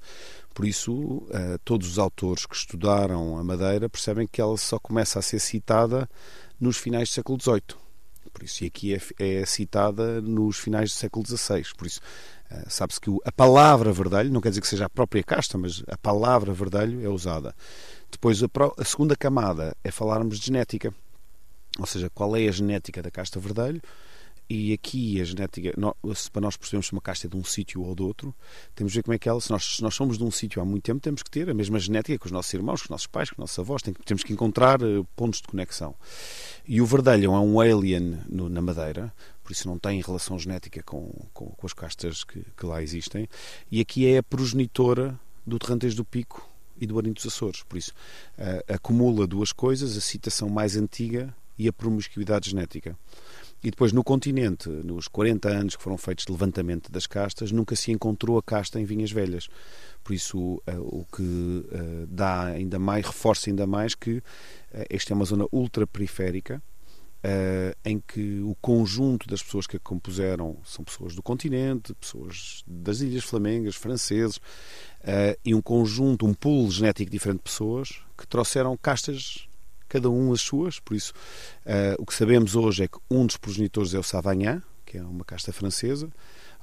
por 0.55 0.65
isso 0.65 0.93
uh, 0.93 1.59
todos 1.65 1.89
os 1.89 1.99
autores 1.99 2.47
que 2.47 2.55
estudaram 2.55 3.39
a 3.39 3.45
Madeira 3.45 3.89
percebem 3.89 4.27
que 4.27 4.41
ela 4.41 4.57
só 4.57 4.79
começa 4.79 5.19
a 5.19 5.23
ser 5.23 5.41
citada 5.41 6.09
nos 6.61 6.77
finais 6.77 7.09
do 7.09 7.13
século 7.13 7.41
XVIII. 7.41 7.83
Por 8.33 8.45
isso, 8.45 8.65
e 8.65 8.67
aqui 8.67 8.95
é, 8.95 9.01
é 9.41 9.47
citada 9.47 10.21
nos 10.23 10.59
finais 10.59 10.91
do 10.91 10.95
século 10.95 11.27
XVI. 11.27 11.65
Por 11.77 11.87
isso, 11.87 12.01
uh, 12.51 12.71
sabe-se 12.71 13.01
que 13.01 13.11
a 13.25 13.33
palavra 13.33 13.93
verdelho, 13.93 14.31
não 14.31 14.41
quer 14.41 14.51
dizer 14.51 14.61
que 14.61 14.69
seja 14.69 14.87
a 14.87 14.91
própria 14.91 15.23
casta, 15.23 15.59
mas 15.59 15.83
a 15.89 15.99
palavra 15.99 16.53
verdelho 16.53 17.05
é 17.05 17.09
usada. 17.09 17.55
Depois, 18.11 18.41
a 18.43 18.85
segunda 18.85 19.17
camada 19.17 19.75
é 19.83 19.91
falarmos 19.91 20.39
de 20.39 20.47
genética. 20.47 20.95
Ou 21.79 21.87
seja, 21.87 22.11
qual 22.11 22.37
é 22.37 22.47
a 22.47 22.53
genética 22.53 23.03
da 23.03 23.11
casta 23.11 23.41
verdelho? 23.41 23.81
E 24.55 24.75
aqui 24.75 25.19
a 25.19 25.25
genética, 25.25 25.73
para 26.31 26.43
nós 26.43 26.59
percebermos 26.59 26.87
se 26.89 26.93
uma 26.93 27.01
casta 27.01 27.27
é 27.27 27.31
de 27.31 27.37
um 27.39 27.43
sítio 27.43 27.81
ou 27.81 27.95
de 27.95 28.03
outro, 28.03 28.35
temos 28.75 28.93
de 28.93 28.99
ver 28.99 29.03
como 29.03 29.15
é 29.15 29.19
que 29.19 29.27
ela, 29.27 29.41
se 29.41 29.51
nós, 29.51 29.77
se 29.77 29.83
nós 29.83 29.95
somos 29.95 30.19
de 30.19 30.25
um 30.25 30.31
sítio 30.31 30.61
há 30.61 30.65
muito 30.65 30.85
tempo, 30.85 31.01
temos 31.01 31.23
que 31.23 31.31
ter 31.31 31.49
a 31.49 31.55
mesma 31.55 31.79
genética 31.79 32.19
que 32.19 32.27
os 32.27 32.33
nossos 32.33 32.53
irmãos, 32.53 32.83
com 32.83 32.85
os 32.85 32.91
nossos 32.91 33.07
pais, 33.07 33.31
com 33.31 33.37
os 33.37 33.39
nossos 33.39 33.59
avós, 33.59 33.81
temos 34.05 34.23
que 34.23 34.31
encontrar 34.31 34.83
eh, 34.83 35.03
pontos 35.17 35.41
de 35.41 35.49
conexão. 35.49 35.95
E 36.69 36.83
o 36.83 36.85
verdelho 36.85 37.33
é 37.33 37.41
um 37.41 37.61
alien 37.61 38.19
no, 38.29 38.51
na 38.51 38.61
Madeira, 38.61 39.11
por 39.43 39.53
isso 39.53 39.67
não 39.67 39.79
tem 39.79 40.03
relação 40.03 40.39
genética 40.39 40.83
com, 40.83 41.11
com, 41.33 41.47
com 41.47 41.67
as 41.67 41.73
castas 41.73 42.23
que, 42.23 42.45
que, 42.55 42.67
lá 42.67 42.83
existem, 42.83 43.27
e 43.71 43.81
aqui 43.81 44.07
é 44.07 44.19
a 44.19 44.23
progenitora 44.23 45.19
do 45.47 45.59
Terrantejo 45.59 45.97
do 45.97 46.05
Pico 46.05 46.47
e 46.79 46.87
do 46.87 46.99
Arinho 46.99 47.15
dos 47.15 47.27
Açores. 47.27 47.63
Por 47.63 47.79
isso, 47.79 47.93
uh, 48.37 48.75
acumula 48.75 49.27
duas 49.27 49.51
coisas, 49.51 49.97
a 49.97 50.01
citação 50.03 50.51
mais 50.51 50.77
antiga 50.77 51.35
e 51.59 51.67
a 51.67 51.73
promiscuidade 51.73 52.51
genética. 52.51 52.99
E 53.63 53.71
depois 53.71 53.93
no 53.93 54.03
continente, 54.03 54.69
nos 54.69 55.07
40 55.07 55.49
anos 55.49 55.77
que 55.77 55.83
foram 55.83 55.97
feitos 55.97 56.25
de 56.25 56.33
levantamento 56.33 56.91
das 56.91 57.07
castas, 57.07 57.53
nunca 57.53 57.77
se 57.77 57.93
encontrou 57.93 58.37
a 58.37 58.43
casta 58.43 58.81
em 58.81 58.85
vinhas 58.85 59.13
velhas. 59.13 59.49
Por 60.03 60.15
isso, 60.15 60.39
uh, 60.39 60.61
o 60.81 61.07
que 61.15 61.23
uh, 61.23 62.07
dá 62.09 62.47
ainda 62.47 62.81
mais, 62.81 63.07
reforça 63.07 63.51
ainda 63.51 63.65
mais 63.65 63.95
que 63.95 64.19
uh, 64.19 64.23
esta 64.91 65.13
é 65.13 65.15
uma 65.15 65.25
zona 65.25 65.47
ultra 65.53 65.87
periférica, 65.87 66.63
em 67.85 68.01
que 68.01 68.41
o 68.41 68.57
conjunto 68.61 69.29
das 69.29 69.41
pessoas 69.41 69.65
que 69.65 69.77
a 69.77 69.79
compuseram 69.79 70.57
são 70.65 70.85
pessoas 70.85 71.15
do 71.15 71.23
continente, 71.23 71.95
pessoas 71.95 72.65
das 72.67 73.01
Ilhas 73.01 73.23
Flamengas, 73.23 73.77
franceses, 73.77 74.41
e 75.45 75.55
um 75.55 75.63
conjunto, 75.63 76.27
um 76.27 76.35
pool 76.35 76.69
genético 76.69 77.09
diferente 77.09 77.37
de 77.37 77.45
pessoas 77.45 78.01
que 78.19 78.27
trouxeram 78.27 78.77
castas 78.77 79.47
cada 79.93 80.09
um 80.09 80.33
as 80.33 80.41
suas, 80.41 80.81
por 80.81 80.95
isso 80.97 81.13
uh, 81.67 81.95
o 81.99 82.07
que 82.07 82.15
sabemos 82.15 82.57
hoje 82.57 82.85
é 82.85 82.89
que 82.89 82.99
um 83.11 83.27
dos 83.27 83.37
progenitores 83.37 83.93
é 83.93 83.99
o 83.99 84.03
Savagnin, 84.03 84.63
que 84.87 84.97
é 84.97 85.03
uma 85.03 85.23
casta 85.23 85.53
francesa, 85.53 86.09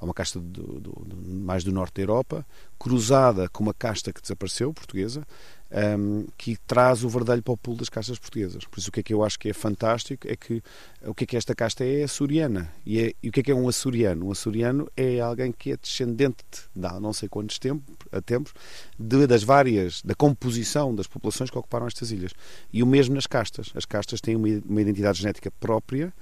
é 0.00 0.04
uma 0.04 0.12
casta 0.12 0.40
do, 0.40 0.80
do, 0.80 0.90
do, 1.06 1.16
mais 1.16 1.62
do 1.62 1.70
norte 1.70 1.94
da 1.94 2.02
Europa, 2.02 2.44
cruzada 2.76 3.48
com 3.48 3.62
uma 3.62 3.72
casta 3.72 4.12
que 4.12 4.20
desapareceu, 4.20 4.74
portuguesa, 4.74 5.24
um, 5.70 6.26
que 6.36 6.56
traz 6.66 7.04
o 7.04 7.08
verdelho 7.08 7.42
para 7.42 7.52
o 7.52 7.56
pulo 7.56 7.76
das 7.76 7.88
castas 7.88 8.18
portuguesas. 8.18 8.64
Por 8.64 8.78
isso, 8.78 8.88
o 8.88 8.92
que 8.92 9.00
é 9.00 9.02
que 9.02 9.14
eu 9.14 9.24
acho 9.24 9.38
que 9.38 9.48
é 9.48 9.52
fantástico 9.52 10.26
é 10.28 10.34
que 10.34 10.62
o 11.04 11.14
que 11.14 11.24
é 11.24 11.26
que 11.26 11.36
esta 11.36 11.54
casta 11.54 11.84
é? 11.84 12.00
É 12.00 12.04
açoriana. 12.04 12.72
E, 12.84 13.00
é, 13.00 13.12
e 13.22 13.28
o 13.28 13.32
que 13.32 13.40
é 13.40 13.42
que 13.42 13.50
é 13.50 13.54
um 13.54 13.68
açoriano? 13.68 14.26
Um 14.26 14.32
açoriano 14.32 14.90
é 14.96 15.20
alguém 15.20 15.52
que 15.52 15.72
é 15.72 15.76
descendente, 15.76 16.44
de, 16.74 16.86
há 16.86 17.00
não 17.00 17.12
sei 17.12 17.28
quantos 17.28 17.58
tempos, 17.58 17.96
a 18.12 18.20
tempos, 18.20 18.52
de, 18.98 19.26
das 19.26 19.42
várias, 19.42 20.02
da 20.02 20.14
composição 20.14 20.94
das 20.94 21.06
populações 21.06 21.50
que 21.50 21.58
ocuparam 21.58 21.86
estas 21.86 22.10
ilhas. 22.10 22.32
E 22.72 22.82
o 22.82 22.86
mesmo 22.86 23.14
nas 23.14 23.26
castas. 23.26 23.70
As 23.74 23.84
castas 23.84 24.20
têm 24.20 24.36
uma, 24.36 24.48
uma 24.68 24.80
identidade 24.80 25.20
genética 25.20 25.50
própria, 25.52 26.12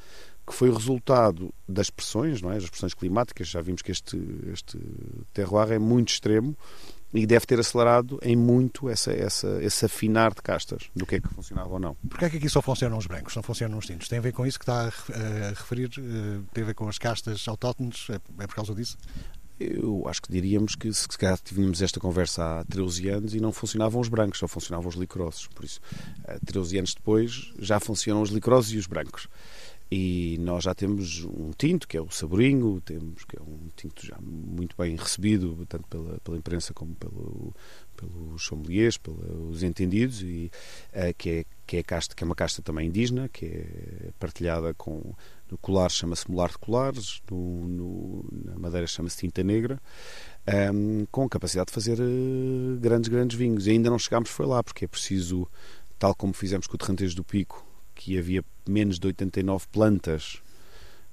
que 0.49 0.55
foi 0.55 0.71
o 0.71 0.75
resultado 0.75 1.53
das 1.69 1.91
pressões, 1.91 2.41
não 2.41 2.51
é? 2.51 2.57
as 2.57 2.69
pressões 2.69 2.95
climáticas. 2.95 3.49
Já 3.49 3.61
vimos 3.61 3.83
que 3.83 3.93
este, 3.93 4.19
este 4.51 4.79
terroir 5.35 5.73
é 5.73 5.79
muito 5.79 6.09
extremo 6.09 6.57
e 7.13 7.27
deve 7.27 7.47
ter 7.47 7.61
acelerado 7.61 8.19
em 8.23 8.35
muito 8.35 8.89
essa, 8.89 9.13
essa, 9.13 9.63
esse 9.63 9.85
afinar 9.85 10.33
de 10.33 10.41
castas 10.41 10.91
do 10.97 11.07
que 11.07 11.17
é 11.17 11.21
que 11.21 11.29
funcionava 11.29 11.69
ou 11.69 11.79
não. 11.79 11.95
Porquê 12.09 12.25
é 12.25 12.31
que 12.31 12.37
aqui 12.39 12.49
só 12.49 12.63
funcionam 12.63 12.97
os 12.97 13.07
brancos, 13.07 13.37
não 13.37 13.43
funcionam 13.43 13.79
os 13.79 13.87
tintos? 13.87 14.09
Tem 14.09 14.19
a 14.19 14.23
ver 14.23 14.33
com 14.33 14.47
isso 14.47 14.59
que 14.59 14.65
está 14.65 14.87
a 14.87 15.49
referir? 15.51 15.91
Eh, 15.99 16.41
tem 16.53 16.65
a 16.65 16.67
ver 16.67 16.75
com 16.75 16.89
as 16.89 16.99
castas 16.99 17.47
autóctones? 17.47 18.07
É, 18.11 18.15
é 18.15 18.47
por 18.47 18.55
causa 18.55 18.75
disso? 18.75 18.97
Eu 19.61 20.07
acho 20.07 20.23
que 20.23 20.31
diríamos 20.31 20.77
que 20.77 20.93
se 20.93 21.09
calhar 21.19 21.39
tínhamos 21.39 21.83
esta 21.83 21.99
conversa 21.99 22.61
há 22.61 22.65
13 22.65 23.09
anos 23.09 23.35
e 23.35 23.41
não 23.41 23.53
funcionavam 23.53 24.01
os 24.01 24.09
brancos, 24.09 24.39
só 24.39 24.47
funcionavam 24.47 24.89
os 24.89 24.95
licorosos. 24.95 25.49
Por 25.49 25.65
isso, 25.65 25.81
13 26.47 26.79
anos 26.79 26.95
depois 26.95 27.53
já 27.59 27.81
funcionam 27.81 28.23
os 28.23 28.31
licorosos 28.31 28.73
e 28.73 28.79
os 28.79 28.87
brancos. 28.87 29.29
E 29.91 30.37
nós 30.41 30.65
já 30.65 30.75
temos 30.75 31.25
um 31.25 31.51
tinto, 31.57 31.89
que 31.89 31.97
é 31.97 32.01
o 32.01 32.11
Saborinho, 32.11 32.79
temos 32.83 33.25
que 33.25 33.39
é 33.39 33.41
um 33.41 33.69
tinto 33.75 34.05
já 34.07 34.19
muito 34.21 34.77
bem 34.77 34.95
recebido, 34.95 35.65
tanto 35.67 35.89
pela, 35.89 36.19
pela 36.21 36.37
imprensa 36.37 36.75
como 36.75 36.95
pelo, 36.95 37.55
pelos 37.97 38.43
sommeliers, 38.43 38.99
pelos 38.99 39.63
entendidos, 39.63 40.21
e, 40.21 40.51
uh, 40.93 41.15
que, 41.17 41.31
é, 41.31 41.45
que, 41.67 41.77
é 41.79 41.83
casta, 41.83 42.15
que 42.15 42.23
é 42.23 42.27
uma 42.27 42.35
casta 42.35 42.61
também 42.61 42.89
indígena, 42.89 43.31
que 43.31 43.47
é 43.47 44.11
partilhada 44.19 44.75
com. 44.75 45.15
No 45.51 45.57
colar 45.57 45.89
chama-se 45.89 46.31
molar 46.31 46.51
de 46.51 46.59
colares, 46.59 47.23
no, 47.31 47.67
no, 47.67 48.25
na 48.31 48.59
madeira 48.59 48.87
chama-se 48.87 49.17
tinta 49.17 49.43
negra, 49.43 49.81
um, 50.47 51.01
ehm, 51.01 51.07
com 51.11 51.27
capacidade 51.27 51.69
de 51.69 51.73
fazer 51.73 51.99
uh, 51.99 52.79
grandes, 52.79 53.09
grandes 53.09 53.35
vinhos. 53.35 53.67
E 53.67 53.71
ainda 53.71 53.89
não 53.89 53.99
chegámos 53.99 54.29
foi 54.29 54.45
lá, 54.45 54.63
porque 54.63 54.85
é 54.85 54.89
preciso, 54.89 55.49
tal 55.99 56.15
como 56.15 56.35
fizemos 56.35 56.67
com 56.67 56.75
o 56.75 56.79
Terrantejo 56.79 57.17
do 57.17 57.25
Pico, 57.25 57.67
que 57.99 58.17
havia 58.17 58.45
menos 58.67 58.97
de 59.01 59.09
89 59.09 59.67
plantas 59.73 60.41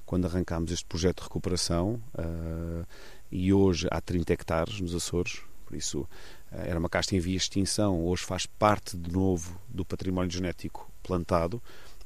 quando 0.05 0.25
arrancámos 0.25 0.71
este 0.71 0.85
projeto 0.85 1.17
de 1.17 1.23
recuperação 1.23 1.99
uh, 2.13 2.85
e 3.31 3.51
hoje 3.51 3.87
há 3.89 3.99
30 3.99 4.31
hectares 4.31 4.79
nos 4.79 4.93
Açores, 4.93 5.41
por 5.65 5.75
isso 5.75 6.01
uh, 6.01 6.07
era 6.51 6.77
uma 6.77 6.87
casta 6.87 7.15
em 7.15 7.19
via 7.19 7.31
de 7.31 7.43
extinção, 7.43 8.05
hoje 8.05 8.23
faz 8.23 8.45
parte 8.45 8.95
de 8.95 9.11
novo 9.11 9.59
do 9.67 9.83
património 9.83 10.29
genético 10.29 10.89
plantado. 11.01 11.61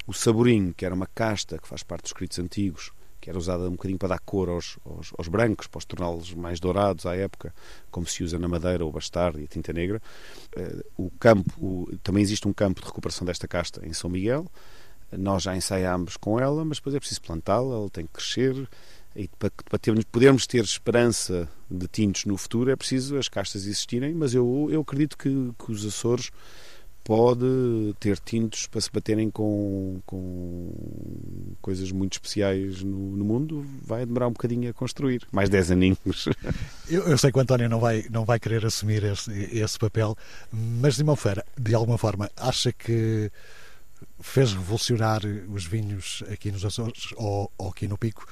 O 0.08 0.14
saborinho, 0.14 0.74
que 0.74 0.86
era 0.86 0.96
uma 0.96 1.08
casta 1.08 1.60
que 1.60 1.68
faz 1.68 1.84
parte 1.84 2.04
dos 2.04 2.12
escritos 2.12 2.40
antigos, 2.40 2.94
era 3.30 3.38
usada 3.38 3.68
um 3.68 3.74
bocadinho 3.74 4.00
para 4.00 4.10
dar 4.10 4.20
cor 4.20 4.50
aos, 4.50 4.80
aos, 4.84 5.14
aos 5.16 5.28
brancos, 5.28 5.68
para 5.68 5.78
os 5.78 5.86
torná-los 5.86 6.34
mais 6.34 6.60
dourados 6.60 7.06
à 7.06 7.16
época, 7.16 7.54
como 7.92 8.08
se 8.08 8.24
usa 8.24 8.40
na 8.40 8.48
madeira, 8.48 8.84
o 8.84 8.92
bastardo 8.92 9.40
e 9.40 9.44
a 9.44 9.48
tinta 9.48 9.72
negra. 9.72 10.02
Uh, 10.58 11.06
o 11.06 11.12
campo, 11.12 11.54
o, 11.64 11.96
também 12.02 12.24
existe 12.24 12.48
um 12.48 12.54
campo 12.54 12.82
de 12.82 12.88
recuperação 12.88 13.26
desta 13.26 13.48
casta 13.48 13.86
em 13.86 13.94
São 13.94 14.10
Miguel. 14.10 14.48
Nós 15.12 15.44
já 15.44 15.56
ensaiámos 15.56 16.18
com 16.18 16.40
ela, 16.40 16.66
mas 16.66 16.80
depois 16.80 16.96
é 16.96 17.00
preciso 17.00 17.22
plantá-la, 17.22 17.76
ela 17.76 17.90
tem 17.92 18.08
que 18.08 18.14
crescer. 18.14 18.68
E 19.16 19.28
para, 19.28 19.52
para 19.52 19.78
termos, 19.78 20.04
podermos 20.06 20.48
ter 20.48 20.64
esperança 20.64 21.48
de 21.70 21.88
tintos 21.88 22.26
no 22.26 22.36
futuro, 22.36 22.72
é 22.72 22.76
preciso 22.76 23.16
as 23.16 23.28
castas 23.28 23.64
existirem. 23.64 24.16
Mas 24.16 24.34
eu, 24.34 24.70
eu 24.72 24.82
acredito 24.82 25.16
que, 25.16 25.30
que 25.58 25.72
os 25.72 25.86
Açores 25.86 26.32
pode 27.10 27.96
ter 28.00 28.20
tintos 28.20 28.68
para 28.68 28.80
se 28.80 28.92
baterem 28.92 29.32
com, 29.32 30.00
com 30.06 30.72
coisas 31.60 31.92
muito 31.92 32.14
especiais 32.14 32.84
no, 32.84 33.18
no, 33.18 33.26
mundo, 33.26 33.66
vai 33.82 34.06
demorar 34.06 34.28
um 34.28 34.32
bocadinho 34.32 34.70
a 34.70 34.74
construir. 34.74 35.28
Mais 35.32 35.50
10 35.50 35.72
aninhos. 35.72 36.30
Eu, 36.88 37.04
eu, 37.04 37.18
sei 37.20 37.32
que 37.32 37.38
o 37.38 37.42
António 37.42 37.70
não 37.70 37.80
vai, 37.80 38.06
não 38.10 38.26
vai 38.26 38.40
querer 38.40 38.66
assumir 38.66 39.04
esse, 39.04 39.32
esse 39.32 39.78
papel, 39.78 40.16
mas 40.52 40.96
de, 40.96 41.04
uma 41.04 41.16
feira, 41.16 41.46
de 41.56 41.76
alguma 41.76 42.00
forma, 42.00 42.30
acha 42.36 42.72
que 42.74 43.32
fez 44.20 44.54
revolucionar 44.54 45.22
os 45.54 45.66
vinhos 45.66 46.24
aqui 46.32 46.52
nos 46.52 46.66
Açores 46.66 47.14
ou, 47.16 47.52
ou 47.60 47.70
aqui 47.70 47.88
no 47.88 47.96
Pico, 47.96 48.26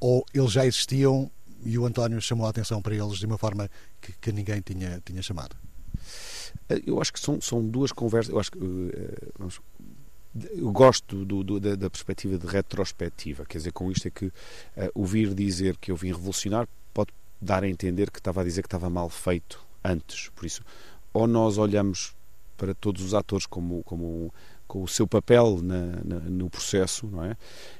ou 0.00 0.24
eles 0.34 0.50
já 0.50 0.66
existiam 0.66 1.30
e 1.64 1.78
o 1.78 1.86
António 1.86 2.20
chamou 2.20 2.46
a 2.46 2.50
atenção 2.50 2.82
para 2.82 2.96
eles 2.96 3.18
de 3.18 3.26
uma 3.26 3.38
forma 3.38 3.70
que, 4.00 4.12
que 4.12 4.32
ninguém 4.32 4.60
tinha, 4.60 5.00
tinha 5.04 5.22
chamado? 5.22 5.56
Eh, 6.68 6.82
eu 6.86 7.00
acho 7.00 7.12
que 7.12 7.20
são, 7.20 7.40
são 7.40 7.66
duas 7.66 7.92
conversas. 7.92 8.32
Eu 8.32 8.38
acho 8.38 8.52
que. 8.52 8.58
Eh, 8.58 9.28
vamos, 9.38 9.60
eu 10.54 10.70
gosto 10.70 11.24
do, 11.24 11.42
do, 11.42 11.58
da, 11.58 11.74
da, 11.74 11.90
perspectiva 11.90 12.38
de 12.38 12.46
retrospectiva, 12.46 13.44
quer 13.44 13.58
dizer, 13.58 13.72
com 13.72 13.90
isto 13.90 14.06
é 14.06 14.10
que 14.10 14.26
uh, 14.26 14.32
ouvir 14.94 15.34
dizer 15.34 15.76
que 15.76 15.90
eu 15.90 15.96
vim 15.96 16.12
revolucionar 16.12 16.68
pode 16.94 17.10
dar 17.40 17.64
a 17.64 17.68
entender 17.68 18.12
que 18.12 18.20
estava 18.20 18.40
a 18.40 18.44
dizer 18.44 18.62
que 18.62 18.68
estava 18.68 18.88
mal 18.88 19.08
feito 19.10 19.60
antes. 19.82 20.28
Por 20.28 20.46
isso, 20.46 20.62
ou 21.12 21.26
nós 21.26 21.58
olhamos 21.58 22.14
para 22.56 22.74
todos 22.74 23.02
os 23.02 23.12
atores 23.12 23.46
como, 23.46 23.82
como 23.82 24.32
com 24.68 24.84
o 24.84 24.88
seu 24.88 25.06
papel 25.06 25.60
na, 25.62 25.86
na, 26.04 26.20
no 26.20 26.48
processo, 26.48 27.08
não 27.08 27.24
é? 27.24 27.36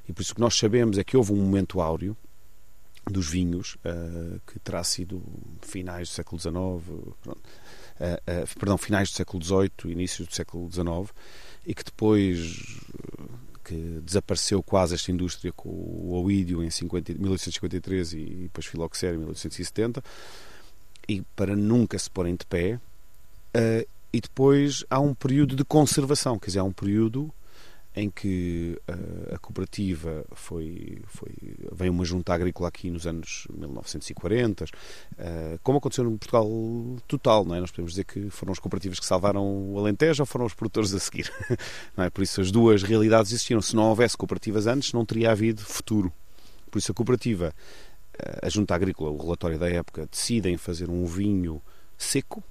E 0.08 0.12
por 0.12 0.22
isso 0.22 0.34
que 0.34 0.40
nós 0.40 0.56
sabemos 0.56 0.98
é 0.98 1.04
que 1.04 1.16
houve 1.16 1.32
um 1.32 1.36
momento 1.36 1.80
áureo 1.80 2.16
dos 3.08 3.28
vinhos 3.28 3.76
uh, 3.76 4.40
que 4.46 4.58
terá 4.58 4.82
sido 4.82 5.22
finais 5.60 6.08
do 6.08 6.12
século 6.12 6.40
XIX, 6.40 7.14
pronto, 7.22 7.42
perdão, 8.58 8.78
finais 8.78 9.10
do 9.10 9.14
século 9.14 9.42
XVIII, 9.42 9.92
início 9.92 10.24
do 10.26 10.34
século 10.34 10.70
XIX, 10.70 11.14
e 11.66 11.74
que 11.74 11.84
depois 11.84 12.62
que 13.62 14.00
desapareceu 14.02 14.62
quase 14.62 14.94
esta 14.94 15.12
indústria 15.12 15.52
com 15.52 15.68
o 15.68 16.22
Oídio 16.24 16.62
em 16.64 16.70
50, 16.70 17.12
1853 17.12 18.12
e 18.14 18.24
depois 18.44 18.66
Filoxera 18.66 19.14
em 19.14 19.18
1870, 19.18 20.02
e 21.08 21.22
para 21.36 21.54
nunca 21.54 21.98
se 21.98 22.10
porem 22.10 22.34
de 22.34 22.46
pé. 22.46 22.80
E 24.12 24.20
depois 24.20 24.84
há 24.90 24.98
um 24.98 25.14
período 25.14 25.54
de 25.54 25.64
conservação, 25.64 26.38
quer 26.38 26.46
dizer, 26.46 26.58
há 26.58 26.64
um 26.64 26.72
período 26.72 27.32
em 27.94 28.08
que 28.08 28.78
uh, 28.88 29.34
a 29.34 29.38
cooperativa 29.38 30.24
foi, 30.32 31.02
foi 31.06 31.32
veio 31.72 31.92
uma 31.92 32.04
junta 32.04 32.32
agrícola 32.32 32.68
aqui 32.68 32.90
nos 32.90 33.06
anos 33.06 33.46
1940, 33.52 34.64
uh, 34.64 34.68
eh, 35.18 35.58
como 35.62 35.78
aconteceu 35.78 36.04
no 36.04 36.16
Portugal 36.16 36.48
total, 37.08 37.44
não 37.44 37.54
é? 37.54 37.60
Nós 37.60 37.70
podemos 37.70 37.92
dizer 37.92 38.04
que 38.04 38.30
foram 38.30 38.52
as 38.52 38.58
cooperativas 38.58 39.00
que 39.00 39.06
salvaram 39.06 39.72
o 39.72 39.78
Alentejo 39.78 40.22
ou 40.22 40.26
foram 40.26 40.46
os 40.46 40.54
produtores 40.54 40.94
a 40.94 41.00
seguir, 41.00 41.32
não 41.96 42.04
é? 42.04 42.10
Por 42.10 42.22
isso 42.22 42.40
as 42.40 42.50
duas 42.52 42.82
realidades 42.82 43.32
existiram. 43.32 43.60
Se 43.60 43.74
não 43.74 43.84
houvesse 43.84 44.16
cooperativas 44.16 44.66
antes, 44.66 44.92
não 44.92 45.04
teria 45.04 45.32
havido 45.32 45.62
futuro. 45.62 46.12
Por 46.70 46.78
isso 46.78 46.92
a 46.92 46.94
cooperativa, 46.94 47.52
uh, 48.14 48.46
a 48.46 48.48
junta 48.48 48.74
agrícola, 48.74 49.10
o 49.10 49.18
relatório 49.18 49.58
da 49.58 49.68
época, 49.68 50.06
decidem 50.08 50.56
fazer 50.56 50.88
um 50.88 51.04
vinho 51.06 51.60
seco, 51.98 52.42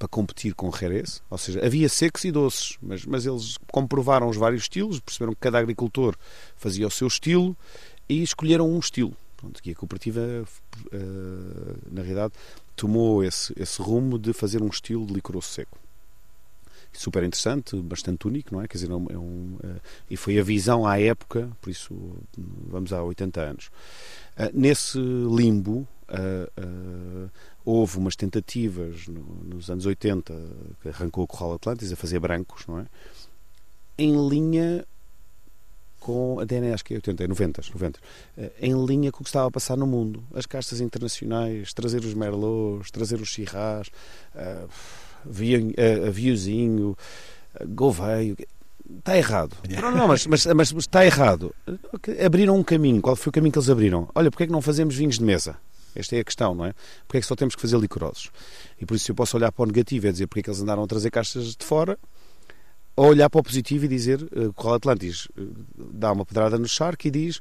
para 0.00 0.08
competir 0.08 0.54
com 0.54 0.70
o 0.70 0.72
Jerez, 0.72 1.22
ou 1.28 1.36
seja, 1.36 1.62
havia 1.62 1.86
secos 1.86 2.24
e 2.24 2.32
doces, 2.32 2.78
mas, 2.80 3.04
mas 3.04 3.26
eles 3.26 3.58
comprovaram 3.70 4.30
os 4.30 4.36
vários 4.38 4.62
estilos, 4.62 4.98
perceberam 4.98 5.34
que 5.34 5.40
cada 5.40 5.58
agricultor 5.58 6.16
fazia 6.56 6.86
o 6.86 6.90
seu 6.90 7.06
estilo 7.06 7.54
e 8.08 8.22
escolheram 8.22 8.66
um 8.66 8.78
estilo. 8.78 9.14
Pronto, 9.36 9.62
que 9.62 9.72
a 9.72 9.74
cooperativa, 9.74 10.20
uh, 10.22 11.78
na 11.92 12.00
realidade, 12.00 12.32
tomou 12.74 13.22
esse, 13.22 13.52
esse 13.60 13.82
rumo 13.82 14.18
de 14.18 14.32
fazer 14.32 14.62
um 14.62 14.68
estilo 14.68 15.04
de 15.04 15.12
licoroso 15.12 15.48
seco. 15.48 15.78
Super 16.94 17.22
interessante, 17.22 17.76
bastante 17.76 18.26
único, 18.26 18.54
não 18.54 18.62
é? 18.62 18.66
Quer 18.66 18.78
dizer, 18.78 18.90
é 18.90 18.94
um, 18.94 19.06
é 19.10 19.18
um 19.18 19.58
uh, 19.62 19.80
e 20.10 20.16
foi 20.16 20.38
a 20.38 20.42
visão 20.42 20.86
à 20.86 20.98
época, 20.98 21.50
por 21.60 21.68
isso 21.68 21.94
vamos 22.38 22.90
há 22.90 23.02
80 23.02 23.40
anos. 23.42 23.66
Uh, 24.34 24.50
nesse 24.54 24.98
limbo, 24.98 25.86
houve 27.64 27.98
umas 27.98 28.16
tentativas 28.16 29.06
no, 29.06 29.22
nos 29.44 29.70
anos 29.70 29.86
80 29.86 30.34
que 30.82 30.88
arrancou 30.88 31.24
o 31.24 31.26
Corral 31.26 31.54
Atlantis 31.54 31.92
a 31.92 31.96
fazer 31.96 32.18
brancos, 32.18 32.66
não 32.66 32.78
é? 32.78 32.86
Em 33.98 34.28
linha 34.28 34.84
com 36.00 36.40
a 36.40 36.44
DNA, 36.44 36.74
acho 36.74 36.84
que 36.84 36.94
é 36.94 36.96
80, 36.96 37.24
é 37.24 37.28
90, 37.28 37.62
90, 37.74 38.00
eh, 38.38 38.52
em 38.62 38.86
linha 38.86 39.12
com 39.12 39.20
o 39.20 39.22
que 39.22 39.28
estava 39.28 39.46
a 39.46 39.50
passar 39.50 39.76
no 39.76 39.86
mundo. 39.86 40.24
As 40.34 40.46
castas 40.46 40.80
internacionais, 40.80 41.74
trazer 41.74 42.00
os 42.00 42.14
Merlots, 42.14 42.90
trazer 42.90 43.20
os 43.20 43.28
Chirras, 43.28 43.88
uh, 44.34 44.66
uh, 44.66 46.10
Viozinho, 46.10 46.96
uh, 47.60 47.68
Gouveio. 47.68 48.34
Está 48.98 49.16
errado. 49.16 49.54
Não, 49.80 49.92
não 49.92 50.08
mas, 50.08 50.26
mas, 50.26 50.44
mas, 50.46 50.72
está 50.72 51.06
errado. 51.06 51.54
Abriram 52.24 52.56
um 52.56 52.64
caminho. 52.64 53.00
Qual 53.00 53.14
foi 53.14 53.30
o 53.30 53.32
caminho 53.32 53.52
que 53.52 53.58
eles 53.58 53.70
abriram? 53.70 54.08
Olha, 54.16 54.32
porque 54.32 54.42
é 54.42 54.46
que 54.46 54.52
não 54.52 54.60
fazemos 54.60 54.96
vinhos 54.96 55.16
de 55.16 55.24
mesa? 55.24 55.56
Esta 55.94 56.16
é 56.16 56.20
a 56.20 56.24
questão, 56.24 56.54
não 56.54 56.64
é? 56.64 56.74
Porque 57.06 57.18
é 57.18 57.20
que 57.20 57.26
só 57.26 57.36
temos 57.36 57.54
que 57.54 57.60
fazer 57.60 57.78
licorosos? 57.78 58.30
E 58.80 58.86
por 58.86 58.94
isso 58.94 59.10
eu 59.10 59.14
posso 59.14 59.36
olhar 59.36 59.50
para 59.52 59.62
o 59.62 59.66
negativo 59.66 60.06
e 60.06 60.12
dizer 60.12 60.26
porque 60.26 60.40
é 60.40 60.42
que 60.44 60.50
eles 60.50 60.60
andaram 60.60 60.82
a 60.82 60.86
trazer 60.86 61.10
caixas 61.10 61.56
de 61.56 61.64
fora, 61.64 61.98
ou 62.96 63.06
olhar 63.06 63.30
para 63.30 63.40
o 63.40 63.42
positivo 63.42 63.84
e 63.84 63.88
dizer 63.88 64.22
uh, 64.22 64.52
Corral 64.52 64.74
Atlantis 64.74 65.26
uh, 65.26 65.54
dá 65.76 66.12
uma 66.12 66.26
pedrada 66.26 66.58
no 66.58 66.68
charco 66.68 67.06
e 67.06 67.10
diz 67.10 67.40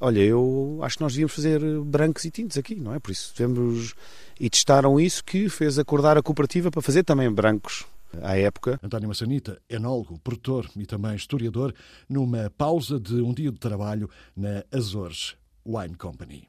olha, 0.00 0.20
eu 0.20 0.80
acho 0.82 0.96
que 0.96 1.02
nós 1.02 1.12
devíamos 1.12 1.34
fazer 1.34 1.60
brancos 1.82 2.24
e 2.24 2.30
tintos 2.30 2.56
aqui, 2.56 2.74
não 2.74 2.94
é? 2.94 2.98
Por 2.98 3.10
isso 3.10 3.32
devemos... 3.36 3.94
E 4.38 4.48
testaram 4.48 4.98
isso 4.98 5.22
que 5.22 5.48
fez 5.50 5.78
acordar 5.78 6.16
a 6.16 6.22
cooperativa 6.22 6.70
para 6.70 6.80
fazer 6.80 7.04
também 7.04 7.30
brancos 7.30 7.84
à 8.22 8.36
época. 8.36 8.80
António 8.82 9.08
Massanita, 9.08 9.60
enólogo, 9.68 10.18
produtor 10.18 10.68
e 10.74 10.86
também 10.86 11.14
historiador, 11.14 11.74
numa 12.08 12.50
pausa 12.56 12.98
de 12.98 13.20
um 13.20 13.34
dia 13.34 13.52
de 13.52 13.58
trabalho 13.58 14.08
na 14.34 14.64
Azores 14.72 15.36
Wine 15.64 15.94
Company. 15.94 16.48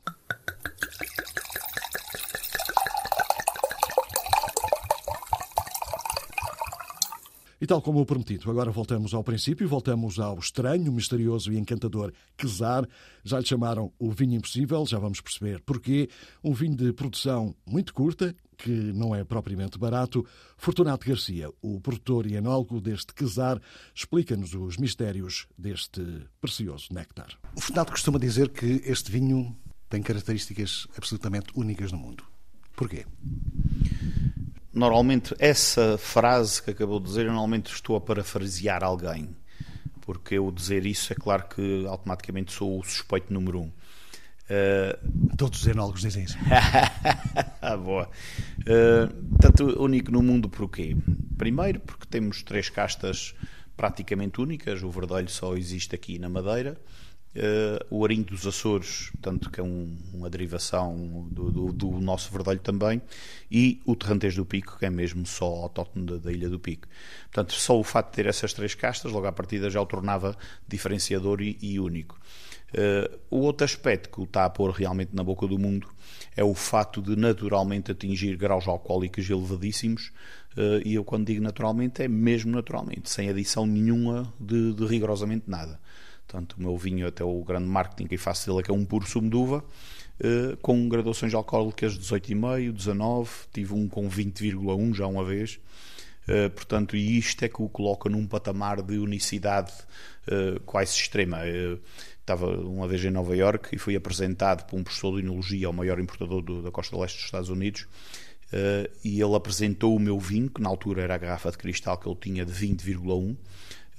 E 7.62 7.68
tal 7.68 7.80
como 7.80 8.02
o 8.02 8.06
prometido, 8.08 8.50
agora 8.50 8.72
voltamos 8.72 9.14
ao 9.14 9.24
princípio, 9.24 9.70
voltamos 9.70 10.18
ao 10.18 10.40
estranho, 10.40 10.92
misterioso 10.92 11.54
e 11.54 11.60
encantador 11.60 12.12
Quesar. 12.36 12.90
Já 13.24 13.40
lhe 13.40 13.46
chamaram 13.46 13.94
o 14.00 14.10
vinho 14.10 14.34
impossível, 14.34 14.84
já 14.88 14.98
vamos 14.98 15.22
perceber 15.22 15.62
porquê. 15.62 16.10
Um 16.44 16.54
vinho 16.54 16.76
de 16.76 16.92
produção 16.92 17.56
muito 17.64 17.94
curta, 17.94 18.36
que 18.58 18.72
não 18.72 19.14
é 19.14 19.24
propriamente 19.24 19.78
barato. 19.78 20.26
Fortunato 20.58 21.08
Garcia, 21.08 21.52
o 21.62 21.80
produtor 21.80 22.26
e 22.26 22.34
enólogo 22.34 22.82
deste 22.82 23.14
Quesar, 23.14 23.62
explica-nos 23.94 24.56
os 24.56 24.78
mistérios 24.78 25.46
deste 25.56 26.02
precioso 26.42 26.88
néctar. 26.92 27.38
O 27.56 27.62
Fortunato 27.62 27.92
costuma 27.92 28.18
dizer 28.18 28.50
que 28.50 28.82
este 28.86 29.12
vinho 29.12 29.56
tem 29.88 30.02
características 30.02 30.88
absolutamente 30.98 31.52
únicas 31.54 31.92
no 31.92 32.00
mundo. 32.00 32.24
Porquê? 32.76 33.06
Normalmente 34.74 35.36
essa 35.40 35.98
frase 35.98 36.62
que 36.62 36.72
acabou 36.72 37.00
de 37.00 37.08
dizer, 37.08 37.26
eu 37.26 37.32
normalmente 37.32 37.74
estou 37.74 37.96
a 37.96 38.02
parafrasear 38.02 38.84
alguém. 38.84 39.30
porque 40.02 40.36
eu 40.36 40.52
dizer 40.52 40.86
isso 40.86 41.14
é 41.14 41.16
claro 41.16 41.48
que 41.48 41.86
automaticamente 41.88 42.52
sou 42.52 42.80
o 42.80 42.84
suspeito 42.84 43.34
número 43.34 43.62
um. 43.62 43.68
Uh... 43.68 45.36
Todos 45.38 45.62
os 45.62 45.68
enólogos 45.68 46.02
dizem 46.02 46.26
isso. 46.26 46.38
ah, 47.62 47.78
boa. 47.78 48.10
Uh, 48.62 49.38
tanto 49.40 49.82
único 49.82 50.12
no 50.12 50.22
mundo 50.22 50.50
porquê? 50.50 50.98
Primeiro, 51.38 51.80
porque 51.80 52.06
temos 52.06 52.44
três 52.44 52.70
castas 52.70 53.34
praticamente 53.78 54.42
únicas. 54.42 54.84
O 54.84 54.90
verdelho 54.90 55.30
só 55.30 55.56
existe 55.56 55.96
aqui 55.96 56.20
na 56.20 56.28
Madeira. 56.28 56.78
Uh, 57.34 57.80
o 57.90 58.04
arinho 58.04 58.26
dos 58.26 58.46
Açores, 58.46 59.10
tanto 59.22 59.50
que 59.50 59.62
é 59.62 59.64
um, 59.64 59.98
uma 60.14 60.30
derivação 60.30 61.30
do, 61.32 61.50
do, 61.50 61.72
do, 61.72 62.02
nosso 62.02 62.30
verdelho 62.30 62.60
também, 62.60 63.02
e 63.50 63.82
o 63.86 63.96
terrantês 63.96 64.36
do 64.36 64.46
Pico, 64.46 64.78
que 64.78 64.86
é 64.86 64.90
mesmo 64.90 65.26
só 65.26 65.46
autóctono 65.46 66.06
da, 66.06 66.18
da, 66.18 66.32
Ilha 66.32 66.50
do 66.50 66.60
Pico. 66.60 66.90
Portanto, 67.32 67.54
só 67.54 67.80
o 67.80 67.86
facto 67.86 68.10
de 68.10 68.16
ter 68.18 68.26
essas 68.26 68.52
três 68.52 68.76
castas, 68.76 69.14
logo 69.14 69.28
à 69.28 69.32
partida, 69.32 69.70
já 69.70 69.82
o 69.82 69.86
tornava 69.86 70.36
diferenciador 70.68 71.42
e, 71.42 71.58
e 71.62 71.80
único. 71.80 72.20
Uh, 72.74 73.20
o 73.30 73.40
outro 73.40 73.64
aspecto 73.64 74.10
que 74.10 74.20
o 74.20 74.24
está 74.24 74.44
a 74.46 74.50
pôr 74.50 74.72
realmente 74.72 75.14
na 75.14 75.24
boca 75.24 75.46
do 75.46 75.60
mundo 75.60 75.88
é 76.36 76.44
o 76.44 76.54
fato 76.54 77.02
de 77.02 77.18
naturalmente 77.18 77.92
atingir 77.92 78.38
graus 78.38 78.68
alcoólicos 78.68 79.30
elevadíssimos, 79.30 80.12
uh, 80.58 80.86
e 80.86 80.96
eu 80.96 81.04
quando 81.06 81.28
digo 81.28 81.42
naturalmente 81.42 82.02
é 82.02 82.08
mesmo 82.10 82.52
naturalmente, 82.52 83.10
sem 83.10 83.30
adição 83.30 83.66
nenhuma 83.66 84.34
de, 84.40 84.74
de 84.74 84.86
rigorosamente 84.86 85.46
nada. 85.48 85.80
Portanto, 86.32 86.54
o 86.54 86.62
meu 86.62 86.78
vinho, 86.78 87.06
até 87.06 87.26
o 87.26 87.44
grande 87.44 87.68
marketing 87.68 88.08
que 88.08 88.18
faço 88.18 88.48
dele, 88.48 88.62
é 88.62 88.64
que 88.64 88.72
é 88.72 88.74
um 88.74 88.86
puro 88.86 89.06
sumo 89.06 89.30
de 89.30 89.36
uva, 89.36 89.58
uh, 90.22 90.56
com 90.62 90.88
graduações 90.88 91.34
alcoólicas 91.34 91.94
de 91.94 92.00
18,5, 92.00 92.72
19, 92.72 93.30
tive 93.52 93.74
um 93.74 93.90
com 93.90 94.10
20,1 94.10 94.94
já 94.94 95.08
uma 95.08 95.26
vez. 95.26 95.60
Uh, 96.24 96.50
portanto, 96.52 96.96
e 96.96 97.18
isto 97.18 97.44
é 97.44 97.50
que 97.50 97.62
o 97.62 97.68
coloca 97.68 98.08
num 98.10 98.26
patamar 98.26 98.82
de 98.82 98.98
unicidade 98.98 99.74
uh, 100.30 100.58
quase 100.62 100.94
extrema. 100.94 101.40
estava 102.22 102.48
uma 102.48 102.88
vez 102.88 103.04
em 103.04 103.12
Nova 103.12 103.36
York 103.36 103.76
e 103.76 103.78
fui 103.78 103.98
apresentado 103.98 104.66
por 104.66 104.80
um 104.80 104.84
professor 104.86 105.18
de 105.18 105.26
enologia 105.28 105.68
ao 105.68 105.74
maior 105.74 106.00
importador 106.00 106.42
do, 106.42 106.62
da 106.62 106.72
costa 106.72 106.98
leste 106.98 107.18
dos 107.18 107.26
Estados 107.26 107.50
Unidos 107.50 107.88
e 109.02 109.22
ele 109.22 109.34
apresentou 109.34 109.96
o 109.96 110.00
meu 110.00 110.20
vinho, 110.20 110.50
que 110.50 110.62
na 110.62 110.68
altura 110.68 111.04
era 111.04 111.16
a 111.16 111.18
garrafa 111.18 111.52
de 111.52 111.58
cristal 111.58 111.98
que 111.98 112.06
ele 112.06 112.18
tinha 112.20 112.46
de 112.46 112.52
20,1 112.52 113.38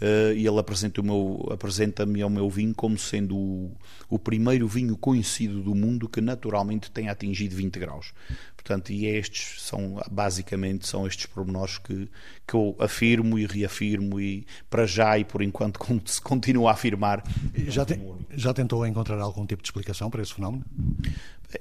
uh, 0.03 0.33
e 0.35 0.47
ele 0.47 0.59
apresenta-me 0.59 1.11
apresenta 1.51 2.03
ao 2.03 2.31
meu 2.31 2.51
vinho 2.51 2.75
como 2.75 2.99
sendo 2.99 3.37
o, 3.37 3.73
o, 4.11 4.19
primeiro 4.19 4.67
vinho 4.67 4.97
conhecido 4.97 5.63
do 5.63 5.75
mundo 5.75 6.09
que 6.09 6.21
naturalmente 6.21 6.91
tem 6.91 7.09
atingido 7.09 7.55
20 7.55 7.79
graus. 7.79 8.13
Portanto, 8.57 8.93
e 8.93 9.07
estes 9.07 9.63
são, 9.63 10.01
basicamente, 10.11 10.87
são 10.87 11.07
estes 11.07 11.27
pormenores 11.27 11.79
que, 11.79 12.09
que 12.47 12.55
eu 12.55 12.77
afirmo 12.79 13.39
e 13.39 13.47
reafirmo 13.47 14.21
e 14.21 14.47
para 14.69 14.87
já 14.87 15.19
e 15.19 15.25
por 15.25 15.43
enquanto 15.43 15.81
se 16.05 16.21
continua 16.21 16.71
a 16.71 16.73
afirmar. 16.75 17.23
Já, 17.69 17.85
te, 17.85 17.99
já 18.31 18.53
tentou 18.53 18.87
encontrar 18.87 19.21
algum 19.21 19.47
tipo 19.47 19.63
de 19.63 19.69
explicação 19.69 20.11
para 20.11 20.23
esse 20.23 20.35
fenómeno? 20.35 20.65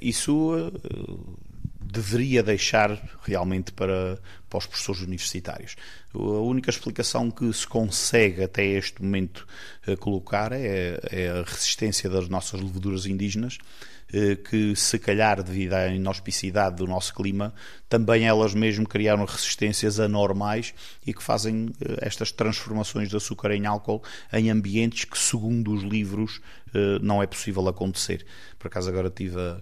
Isso... 0.02 0.56
Uh, 0.56 1.51
deveria 1.84 2.44
deixar 2.44 3.02
realmente 3.24 3.72
para, 3.72 4.20
para 4.50 4.58
os 4.60 4.66
professores 4.66 5.02
universitários. 5.02 5.76
A 6.14 6.20
única 6.20 6.70
explicação 6.70 7.32
que 7.32 7.52
se 7.52 7.66
consegue 7.66 8.44
até 8.44 8.66
este 8.66 9.02
momento 9.02 9.48
eh, 9.88 9.96
colocar 9.96 10.52
é, 10.52 11.00
é 11.10 11.30
a 11.30 11.44
resistência 11.44 12.10
das 12.10 12.30
nossas 12.30 12.62
leveduras 12.62 13.06
indígenas, 13.06 13.58
eh, 14.14 14.36
que 14.36 14.76
se 14.76 15.00
calhar 15.00 15.42
devido 15.42 15.74
à 15.74 15.88
inauspicidade 15.88 16.76
do 16.76 16.86
nosso 16.86 17.14
clima, 17.16 17.54
também 17.90 18.26
elas 18.26 18.54
mesmo 18.54 18.88
criaram 18.88 19.26
resistências 19.26 20.00
anormais 20.00 20.74
e 21.06 21.14
que 21.14 21.24
fazem 21.24 21.72
eh, 21.82 21.98
estas 22.02 22.32
transformações 22.32 23.10
de 23.10 23.18
açúcar 23.18 23.52
em 23.52 23.66
álcool 23.66 24.04
em 24.32 24.52
ambientes 24.52 25.06
que, 25.06 25.18
segundo 25.18 25.74
os 25.74 25.84
livros, 25.84 26.42
não 27.02 27.22
é 27.22 27.28
possível 27.28 27.68
acontecer. 27.68 28.26
Por 28.58 28.68
acaso 28.68 28.88
agora 28.88 29.10
tive 29.10 29.38
a 29.38 29.62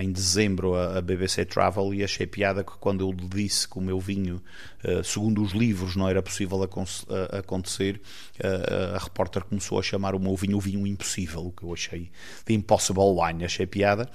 em 0.00 0.10
dezembro 0.10 0.74
a 0.74 1.00
BBC 1.02 1.44
Travel 1.44 1.92
e 1.92 2.02
achei 2.02 2.26
piada 2.26 2.64
que 2.64 2.72
quando 2.78 3.06
eu 3.06 3.12
disse 3.12 3.68
que 3.68 3.78
o 3.78 3.80
meu 3.82 4.00
vinho, 4.00 4.42
eh, 4.82 5.02
segundo 5.02 5.42
os 5.42 5.52
livros, 5.52 5.96
não 5.96 6.08
era 6.08 6.22
possível 6.22 6.62
acontecer, 6.62 8.00
a 8.94 8.98
repórter 8.98 9.44
começou 9.44 9.78
a 9.78 9.82
chamar 9.82 10.14
o 10.14 10.18
meu 10.18 10.34
vinho 10.34 10.56
o 10.56 10.60
vinho 10.60 10.86
impossível, 10.86 11.46
o 11.46 11.52
que 11.52 11.62
eu 11.62 11.72
achei 11.74 12.10
de 12.46 12.54
impossible 12.54 13.14
wine, 13.20 13.44
achei 13.44 13.66
piada, 13.66 14.08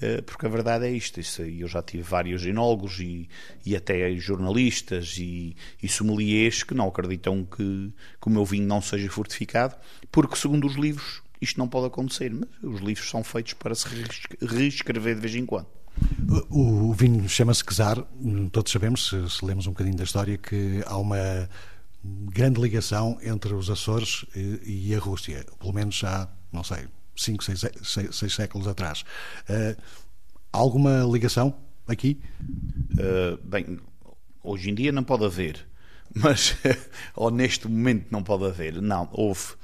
eh, 0.00 0.22
porque 0.22 0.46
a 0.46 0.48
verdade 0.48 0.86
é 0.86 0.90
isto, 0.90 1.20
isso, 1.20 1.42
eu 1.42 1.68
já 1.68 1.82
tive 1.82 2.02
vários 2.02 2.44
enólogos 2.46 2.98
e, 3.00 3.28
e 3.66 3.76
até 3.76 4.14
jornalistas 4.16 5.16
e, 5.18 5.54
e 5.82 5.88
sommeliers 5.88 6.62
que 6.62 6.74
não 6.74 6.88
acreditam 6.88 7.44
que, 7.44 7.92
que 8.20 8.28
o 8.28 8.30
meu 8.30 8.44
vinho 8.44 8.66
não 8.66 8.80
seja 8.80 9.10
fortificado, 9.10 9.76
porque 10.10 10.36
segundo 10.36 10.66
os 10.66 10.74
livros 10.74 11.22
isto 11.40 11.58
não 11.58 11.68
pode 11.68 11.86
acontecer, 11.86 12.32
mas 12.32 12.48
os 12.62 12.80
livros 12.80 13.08
são 13.08 13.24
feitos 13.24 13.54
para 13.54 13.74
se 13.74 13.86
reescrever 14.40 15.14
de 15.14 15.20
vez 15.20 15.34
em 15.34 15.46
quando. 15.46 15.66
O, 16.48 16.92
vinho 16.92 17.28
chama-se 17.28 17.64
Czar, 17.64 18.04
todos 18.52 18.70
sabemos, 18.70 19.08
se, 19.08 19.28
se 19.28 19.44
lemos 19.44 19.66
um 19.66 19.70
bocadinho 19.70 19.96
da 19.96 20.04
história, 20.04 20.38
que 20.38 20.82
há 20.86 20.96
uma 20.96 21.48
grande 22.02 22.60
ligação 22.60 23.18
entre 23.22 23.52
os 23.54 23.68
Açores 23.68 24.24
e, 24.34 24.88
e 24.90 24.94
a 24.94 24.98
Rússia, 24.98 25.44
pelo 25.58 25.72
menos 25.72 26.02
há, 26.04 26.28
não 26.52 26.64
sei, 26.64 26.86
5, 27.16 27.44
6, 28.12 28.32
séculos 28.32 28.66
atrás. 28.66 29.04
Uh, 29.48 29.80
alguma 30.52 31.04
ligação 31.10 31.54
aqui? 31.86 32.20
Uh, 32.92 33.36
bem, 33.44 33.78
hoje 34.42 34.70
em 34.70 34.74
dia 34.74 34.92
não 34.92 35.04
pode 35.04 35.24
haver 35.24 35.69
mas 36.14 36.56
neste 37.32 37.68
momento 37.68 38.06
não 38.10 38.22
pode 38.22 38.44
haver. 38.44 38.80
Não, 38.80 39.08
houve. 39.12 39.54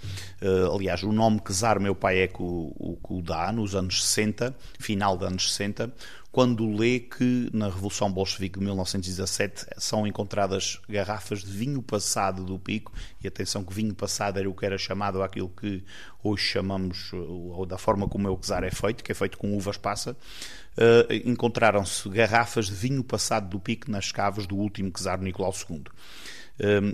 Uh, 0.41 0.75
aliás, 0.75 1.03
o 1.03 1.13
nome 1.13 1.41
Czar, 1.41 1.81
meu 1.81 1.95
pai 1.95 2.19
é 2.19 2.29
que 2.29 2.43
o, 2.43 2.73
o, 2.77 2.99
o 3.09 3.23
dá 3.23 3.51
nos 3.51 3.75
anos 3.75 4.05
60, 4.05 4.55
final 4.79 5.17
dos 5.17 5.29
anos 5.29 5.55
60, 5.55 5.93
quando 6.37 6.71
lê 6.71 7.01
que 7.01 7.49
na 7.51 7.65
Revolução 7.65 8.13
Bolchevique 8.13 8.59
de 8.59 8.65
1917 8.67 9.69
são 9.79 10.07
encontradas 10.07 10.79
garrafas 10.87 11.43
de 11.43 11.51
vinho 11.51 11.81
passado 11.81 12.45
do 12.45 12.59
pico, 12.59 12.93
e 13.25 13.27
atenção 13.27 13.65
que 13.65 13.73
vinho 13.73 13.95
passado 13.95 14.39
era 14.39 14.51
o 14.51 14.53
que 14.53 14.67
era 14.67 14.77
chamado 14.77 15.23
aquilo 15.23 15.49
que 15.49 15.83
hoje 16.23 16.45
chamamos, 16.45 17.11
ou 17.15 17.65
da 17.65 17.79
forma 17.79 18.07
como 18.07 18.29
o 18.31 18.39
Czar 18.39 18.65
é 18.65 18.71
feito, 18.71 19.03
que 19.03 19.13
é 19.13 19.15
feito 19.15 19.39
com 19.39 19.57
uvas 19.57 19.79
passa, 19.79 20.13
uh, 20.13 21.13
encontraram-se 21.25 22.07
garrafas 22.11 22.67
de 22.67 22.75
vinho 22.75 23.03
passado 23.03 23.49
do 23.49 23.59
pico 23.59 23.91
nas 23.91 24.13
caves 24.13 24.47
do 24.47 24.57
último 24.57 24.93
Czar 24.93 25.19
Nicolau 25.19 25.55
II. 25.71 25.85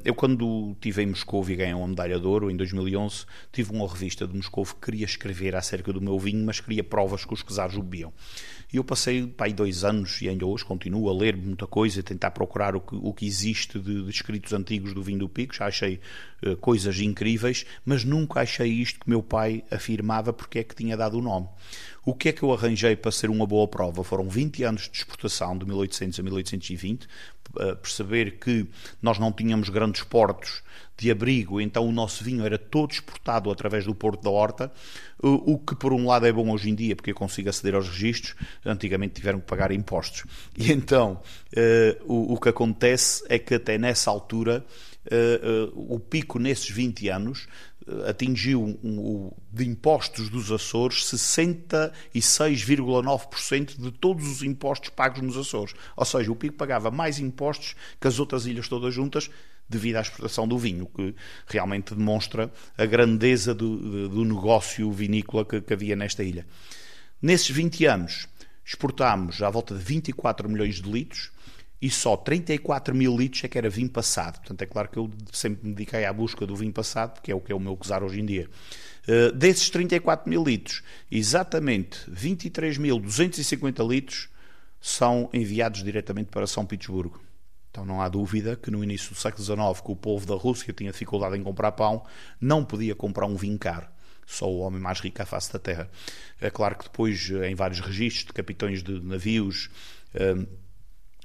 Eu, 0.04 0.14
quando 0.14 0.72
estive 0.72 1.02
em 1.02 1.06
Moscou 1.06 1.48
e 1.48 1.54
ganhei 1.54 1.74
uma 1.74 1.86
medalha 1.86 2.18
de 2.18 2.26
ouro, 2.26 2.50
em 2.50 2.56
2011, 2.56 3.24
tive 3.52 3.72
uma 3.72 3.88
revista 3.88 4.26
de 4.26 4.34
Moscou 4.34 4.64
que 4.64 4.74
queria 4.74 5.04
escrever 5.04 5.54
acerca 5.54 5.92
do 5.92 6.00
meu 6.00 6.18
vinho, 6.18 6.44
mas 6.44 6.58
queria 6.58 6.82
provas 6.82 7.24
que 7.24 7.32
os 7.32 7.42
czares 7.42 7.76
bebiam. 7.76 8.12
E 8.72 8.76
eu 8.76 8.84
passei 8.84 9.26
pá, 9.26 9.46
dois 9.48 9.84
anos, 9.84 10.20
e 10.20 10.28
ainda 10.28 10.46
hoje 10.46 10.64
continuo 10.64 11.08
a 11.08 11.12
ler 11.12 11.36
muita 11.36 11.66
coisa, 11.66 12.00
a 12.00 12.02
tentar 12.02 12.32
procurar 12.32 12.74
o 12.74 12.80
que, 12.80 12.96
o 12.96 13.12
que 13.12 13.26
existe 13.26 13.78
de, 13.78 14.02
de 14.02 14.10
escritos 14.10 14.52
antigos 14.52 14.94
do 14.94 15.02
vinho 15.02 15.20
do 15.20 15.28
Pico. 15.28 15.54
Já 15.54 15.66
achei 15.66 16.00
coisas 16.60 17.00
incríveis, 17.00 17.64
mas 17.84 18.04
nunca 18.04 18.40
achei 18.40 18.68
isto 18.68 19.00
que 19.00 19.08
meu 19.08 19.22
pai 19.22 19.64
afirmava 19.70 20.32
porque 20.32 20.58
é 20.58 20.64
que 20.64 20.74
tinha 20.74 20.96
dado 20.96 21.18
o 21.18 21.22
nome. 21.22 21.48
O 22.04 22.14
que 22.14 22.30
é 22.30 22.32
que 22.32 22.42
eu 22.42 22.52
arranjei 22.52 22.96
para 22.96 23.12
ser 23.12 23.30
uma 23.30 23.46
boa 23.46 23.68
prova? 23.68 24.02
Foram 24.02 24.28
20 24.28 24.64
anos 24.64 24.88
de 24.90 24.98
exportação, 24.98 25.56
de 25.56 25.64
1800 25.64 26.18
a 26.18 26.22
1820, 26.22 27.06
perceber 27.80 28.38
que 28.38 28.66
nós 29.00 29.18
não 29.18 29.30
tínhamos 29.32 29.68
grandes 29.68 30.02
portos 30.02 30.62
de 30.96 31.10
abrigo, 31.10 31.60
então 31.60 31.86
o 31.86 31.92
nosso 31.92 32.24
vinho 32.24 32.44
era 32.44 32.58
todo 32.58 32.90
exportado 32.90 33.50
através 33.50 33.84
do 33.84 33.94
Porto 33.94 34.22
da 34.22 34.30
Horta, 34.30 34.72
o 35.22 35.58
que 35.58 35.74
por 35.76 35.92
um 35.92 36.06
lado 36.06 36.26
é 36.26 36.32
bom 36.32 36.50
hoje 36.50 36.70
em 36.70 36.74
dia, 36.74 36.96
porque 36.96 37.12
eu 37.12 37.14
consigo 37.14 37.48
aceder 37.48 37.74
aos 37.74 37.88
registros, 37.88 38.34
antigamente 38.64 39.14
tiveram 39.14 39.38
que 39.38 39.46
pagar 39.46 39.70
impostos. 39.70 40.24
E 40.56 40.72
então 40.72 41.20
o, 42.04 42.36
que 42.36 42.48
acontece 42.48 43.24
é 43.28 43.38
que 43.38 43.54
até 43.54 43.78
nessa 43.78 44.10
altura 44.10 44.64
o 45.74 45.98
pico 45.98 46.38
nesses 46.38 46.70
20 46.70 47.08
anos 47.08 47.48
atingiu 48.08 48.78
um, 48.82 49.30
de 49.52 49.66
impostos 49.66 50.28
dos 50.28 50.50
Açores 50.52 51.04
66,9% 51.04 53.80
de 53.80 53.90
todos 53.90 54.28
os 54.28 54.42
impostos 54.42 54.90
pagos 54.90 55.22
nos 55.22 55.34
Açores. 55.36 55.74
Ou 55.96 56.04
seja, 56.04 56.30
o 56.30 56.36
Pico 56.36 56.56
pagava 56.56 56.90
mais 56.90 57.18
impostos 57.18 57.74
que 58.00 58.06
as 58.06 58.18
outras 58.18 58.44
ilhas 58.46 58.68
todas 58.68 58.94
juntas 58.94 59.30
devido 59.68 59.96
à 59.96 60.02
exportação 60.02 60.46
do 60.46 60.58
vinho, 60.58 60.86
que 60.86 61.14
realmente 61.46 61.94
demonstra 61.94 62.52
a 62.76 62.84
grandeza 62.84 63.54
do, 63.54 64.08
do 64.08 64.24
negócio 64.24 64.90
vinícola 64.92 65.44
que, 65.44 65.60
que 65.60 65.72
havia 65.72 65.96
nesta 65.96 66.22
ilha. 66.22 66.46
Nesses 67.20 67.50
20 67.50 67.86
anos, 67.86 68.28
exportámos 68.64 69.42
à 69.42 69.48
volta 69.48 69.74
de 69.74 69.82
24 69.82 70.48
milhões 70.48 70.82
de 70.82 70.90
litros, 70.90 71.30
e 71.82 71.90
só 71.90 72.16
34 72.16 72.94
mil 72.94 73.16
litros 73.16 73.42
é 73.42 73.48
que 73.48 73.58
era 73.58 73.68
vinho 73.68 73.90
passado. 73.90 74.38
Portanto, 74.38 74.62
é 74.62 74.66
claro 74.66 74.88
que 74.88 74.96
eu 74.96 75.10
sempre 75.32 75.66
me 75.66 75.74
dediquei 75.74 76.04
à 76.04 76.12
busca 76.12 76.46
do 76.46 76.54
vinho 76.54 76.72
passado, 76.72 77.14
porque 77.14 77.32
é 77.32 77.34
o 77.34 77.40
que 77.40 77.50
é 77.50 77.54
o 77.54 77.58
meu 77.58 77.74
gozar 77.74 78.04
hoje 78.04 78.20
em 78.20 78.24
dia. 78.24 78.48
Uh, 79.08 79.32
desses 79.32 79.68
34 79.68 80.30
mil 80.30 80.44
litros, 80.44 80.80
exatamente 81.10 82.08
23.250 82.08 83.84
litros 83.88 84.28
são 84.80 85.28
enviados 85.32 85.82
diretamente 85.82 86.30
para 86.30 86.46
São 86.46 86.64
Petersburgo. 86.64 87.20
Então 87.72 87.84
não 87.84 88.00
há 88.00 88.08
dúvida 88.08 88.54
que 88.54 88.70
no 88.70 88.84
início 88.84 89.12
do 89.12 89.18
século 89.18 89.42
XIX, 89.42 89.84
que 89.84 89.90
o 89.90 89.96
povo 89.96 90.24
da 90.24 90.36
Rússia 90.36 90.72
tinha 90.72 90.92
dificuldade 90.92 91.36
em 91.36 91.42
comprar 91.42 91.72
pão, 91.72 92.04
não 92.40 92.64
podia 92.64 92.94
comprar 92.94 93.26
um 93.26 93.34
vinho 93.34 93.58
caro. 93.58 93.88
Só 94.24 94.48
o 94.48 94.58
homem 94.58 94.80
mais 94.80 95.00
rico 95.00 95.20
à 95.20 95.26
face 95.26 95.52
da 95.52 95.58
terra. 95.58 95.90
É 96.40 96.48
claro 96.48 96.76
que 96.76 96.84
depois, 96.84 97.28
em 97.28 97.56
vários 97.56 97.80
registros 97.80 98.26
de 98.26 98.32
capitães 98.32 98.84
de 98.84 99.00
navios, 99.00 99.68
hum, 100.14 100.46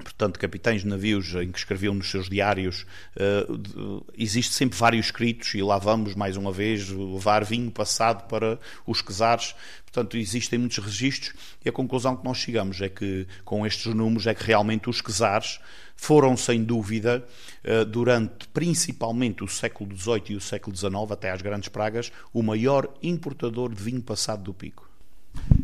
portanto, 0.04 0.40
capitães 0.40 0.82
de 0.82 0.88
navios 0.88 1.34
em 1.34 1.52
que 1.52 1.58
escreviam 1.58 1.94
nos 1.94 2.10
seus 2.10 2.30
diários, 2.30 2.86
uh, 3.16 4.06
existe 4.16 4.54
sempre 4.54 4.78
vários 4.78 5.08
escritos, 5.08 5.56
e 5.56 5.62
lá 5.62 5.78
vamos, 5.78 6.14
mais 6.14 6.38
uma 6.38 6.52
vez, 6.52 6.90
levar 6.90 7.44
vinho 7.44 7.72
passado 7.72 8.28
para 8.28 8.60
os 8.86 9.02
quesares. 9.02 9.56
Portanto, 9.86 10.18
existem 10.18 10.60
muitos 10.60 10.78
registros, 10.78 11.34
e 11.66 11.70
a 11.70 11.72
conclusão 11.72 12.16
que 12.16 12.24
nós 12.24 12.38
chegamos 12.38 12.80
é 12.80 12.90
que, 12.90 13.28
com 13.44 13.66
estes 13.66 13.94
números, 13.94 14.28
é 14.28 14.36
que 14.36 14.44
realmente 14.44 14.90
os 14.90 15.02
quesares 15.02 15.60
foram, 15.96 16.38
sem 16.38 16.64
dúvida, 16.64 17.26
uh, 17.66 17.84
durante 17.84 18.48
principalmente 18.50 19.44
o 19.44 19.48
século 19.48 19.98
XVIII 19.98 20.24
e 20.30 20.36
o 20.36 20.42
século 20.42 20.76
XIX, 20.76 20.94
até 21.12 21.32
às 21.32 21.42
grandes 21.42 21.70
pragas, 21.70 22.12
o 22.32 22.44
maior 22.44 22.88
importador 23.02 23.74
de 23.74 23.82
vinho 23.82 24.02
passado 24.02 24.44
do 24.44 24.54
pico. 24.54 24.87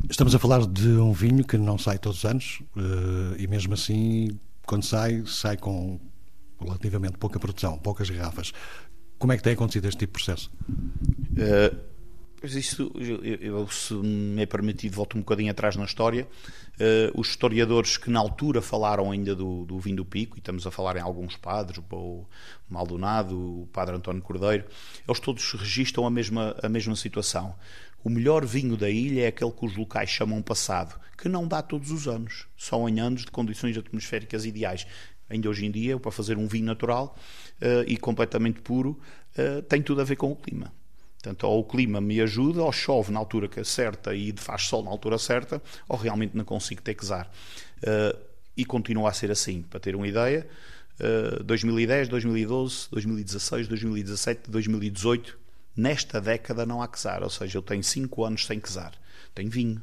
Estamos 0.09 0.35
a 0.35 0.39
falar 0.39 0.65
de 0.65 0.89
um 0.89 1.11
vinho 1.11 1.43
que 1.43 1.57
não 1.57 1.77
sai 1.77 1.97
todos 1.97 2.19
os 2.19 2.25
anos 2.25 2.61
eh, 2.77 3.35
e 3.39 3.47
mesmo 3.47 3.73
assim, 3.73 4.39
quando 4.65 4.83
sai, 4.83 5.23
sai 5.25 5.57
com 5.57 5.99
relativamente 6.59 7.17
pouca 7.17 7.39
produção, 7.39 7.77
poucas 7.77 8.09
garrafas. 8.09 8.53
Como 9.17 9.31
é 9.33 9.37
que 9.37 9.43
tem 9.43 9.53
acontecido 9.53 9.87
este 9.87 9.99
tipo 9.99 10.17
de 10.17 10.25
processo? 10.25 10.51
Uh, 10.69 11.92
isso, 12.43 12.91
eu, 12.95 13.23
eu, 13.23 13.67
se 13.69 13.93
me 13.93 14.41
é 14.41 14.45
permitido, 14.45 14.93
volto 14.93 15.17
um 15.17 15.21
bocadinho 15.21 15.49
atrás 15.49 15.77
na 15.77 15.85
história. 15.85 16.27
Uh, 16.73 17.19
os 17.19 17.29
historiadores 17.29 17.95
que 17.95 18.09
na 18.09 18.19
altura 18.19 18.61
falaram 18.61 19.11
ainda 19.11 19.33
do, 19.33 19.63
do 19.63 19.79
vinho 19.79 19.97
do 19.97 20.05
Pico, 20.05 20.35
e 20.35 20.39
estamos 20.39 20.67
a 20.67 20.71
falar 20.71 20.97
em 20.97 21.01
alguns 21.01 21.37
padres, 21.37 21.81
o 21.91 22.25
Maldonado, 22.69 23.61
o 23.61 23.67
padre 23.67 23.95
António 23.95 24.21
Cordeiro, 24.21 24.65
eles 25.07 25.19
todos 25.21 25.49
registram 25.53 26.05
a 26.05 26.09
mesma, 26.09 26.55
a 26.61 26.67
mesma 26.67 26.95
situação. 26.95 27.55
O 28.03 28.09
melhor 28.09 28.45
vinho 28.45 28.75
da 28.75 28.89
ilha 28.89 29.21
é 29.21 29.27
aquele 29.27 29.51
que 29.51 29.65
os 29.65 29.77
locais 29.77 30.09
chamam 30.09 30.41
passado, 30.41 30.99
que 31.17 31.29
não 31.29 31.47
dá 31.47 31.61
todos 31.61 31.91
os 31.91 32.07
anos, 32.07 32.47
só 32.57 32.89
em 32.89 32.99
anos 32.99 33.21
de 33.21 33.31
condições 33.31 33.77
atmosféricas 33.77 34.43
ideais. 34.45 34.85
Ainda 35.29 35.49
hoje 35.49 35.65
em 35.65 35.71
dia, 35.71 35.97
para 35.97 36.11
fazer 36.11 36.37
um 36.37 36.45
vinho 36.45 36.65
natural 36.65 37.15
uh, 37.61 37.87
e 37.87 37.95
completamente 37.95 38.59
puro, 38.59 38.99
uh, 39.37 39.61
tem 39.61 39.81
tudo 39.81 40.01
a 40.01 40.03
ver 40.03 40.17
com 40.17 40.29
o 40.29 40.35
clima. 40.35 40.73
Portanto, 41.23 41.43
ou 41.45 41.61
o 41.61 41.63
clima 41.63 42.01
me 42.01 42.19
ajuda, 42.19 42.61
ou 42.61 42.71
chove 42.71 43.09
na 43.09 43.17
altura 43.17 43.47
que 43.47 43.57
é 43.57 43.63
certa 43.63 44.13
e 44.13 44.33
faz 44.35 44.63
sol 44.63 44.83
na 44.83 44.91
altura 44.91 45.17
certa, 45.17 45.61
ou 45.87 45.97
realmente 45.97 46.35
não 46.35 46.43
consigo 46.43 46.81
texar. 46.81 47.31
Uh, 47.77 48.19
e 48.57 48.65
continua 48.65 49.09
a 49.09 49.13
ser 49.13 49.31
assim. 49.31 49.61
Para 49.61 49.79
ter 49.79 49.95
uma 49.95 50.05
ideia, 50.05 50.45
uh, 51.39 51.43
2010, 51.43 52.09
2012, 52.09 52.87
2016, 52.91 53.67
2017, 53.69 54.51
2018 54.51 55.43
Nesta 55.75 56.21
década 56.21 56.65
não 56.67 56.83
há 56.83 56.87
quesar, 56.87 57.23
ou 57.23 57.29
seja, 57.29 57.57
eu 57.57 57.61
tenho 57.61 57.83
5 57.83 58.23
anos 58.23 58.45
sem 58.45 58.59
quesar. 58.59 58.93
Tenho 59.33 59.49
vinho. 59.49 59.81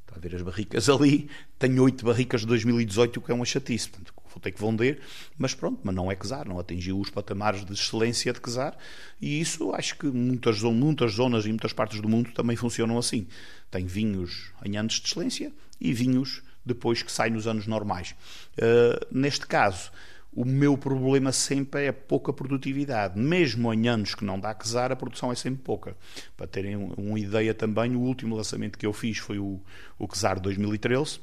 Está 0.00 0.16
a 0.16 0.18
ver 0.18 0.34
as 0.34 0.40
barricas 0.40 0.88
ali. 0.88 1.28
Tenho 1.58 1.82
8 1.82 2.04
barricas 2.04 2.40
de 2.40 2.46
2018, 2.46 3.18
o 3.18 3.22
que 3.22 3.30
é 3.30 3.34
uma 3.34 3.44
chatice. 3.44 3.90
Portanto, 3.90 4.14
vou 4.36 4.40
ter 4.40 4.52
que 4.52 4.60
vender, 4.60 5.00
mas 5.38 5.54
pronto, 5.54 5.80
mas 5.82 5.94
não 5.94 6.10
é 6.10 6.14
quesar, 6.14 6.46
não 6.46 6.58
atingiu 6.58 7.00
os 7.00 7.10
patamares 7.10 7.64
de 7.64 7.72
excelência 7.72 8.32
de 8.32 8.40
quesar. 8.40 8.76
E 9.20 9.40
isso 9.40 9.72
acho 9.72 9.96
que 9.96 10.06
muitas, 10.06 10.62
muitas 10.62 11.12
zonas 11.12 11.46
e 11.46 11.48
muitas 11.48 11.72
partes 11.72 12.00
do 12.00 12.08
mundo 12.08 12.30
também 12.32 12.56
funcionam 12.56 12.98
assim. 12.98 13.26
Tem 13.70 13.86
vinhos 13.86 14.52
em 14.64 14.76
anos 14.76 15.00
de 15.00 15.06
excelência 15.06 15.52
e 15.80 15.92
vinhos 15.92 16.42
depois 16.64 17.02
que 17.02 17.10
saem 17.10 17.32
nos 17.32 17.46
anos 17.46 17.66
normais. 17.66 18.14
Uh, 18.58 19.06
neste 19.10 19.46
caso, 19.46 19.90
o 20.32 20.44
meu 20.44 20.76
problema 20.76 21.32
sempre 21.32 21.84
é 21.84 21.88
a 21.88 21.92
pouca 21.94 22.32
produtividade. 22.32 23.18
Mesmo 23.18 23.72
em 23.72 23.88
anos 23.88 24.14
que 24.14 24.24
não 24.24 24.38
dá 24.38 24.52
quesar, 24.52 24.92
a 24.92 24.96
produção 24.96 25.32
é 25.32 25.34
sempre 25.34 25.62
pouca. 25.62 25.96
Para 26.36 26.46
terem 26.46 26.76
uma 26.76 27.18
ideia 27.18 27.54
também, 27.54 27.96
o 27.96 28.00
último 28.00 28.36
lançamento 28.36 28.78
que 28.78 28.84
eu 28.84 28.92
fiz 28.92 29.16
foi 29.16 29.38
o, 29.38 29.58
o 29.98 30.06
quesar 30.06 30.38
2013, 30.38 31.20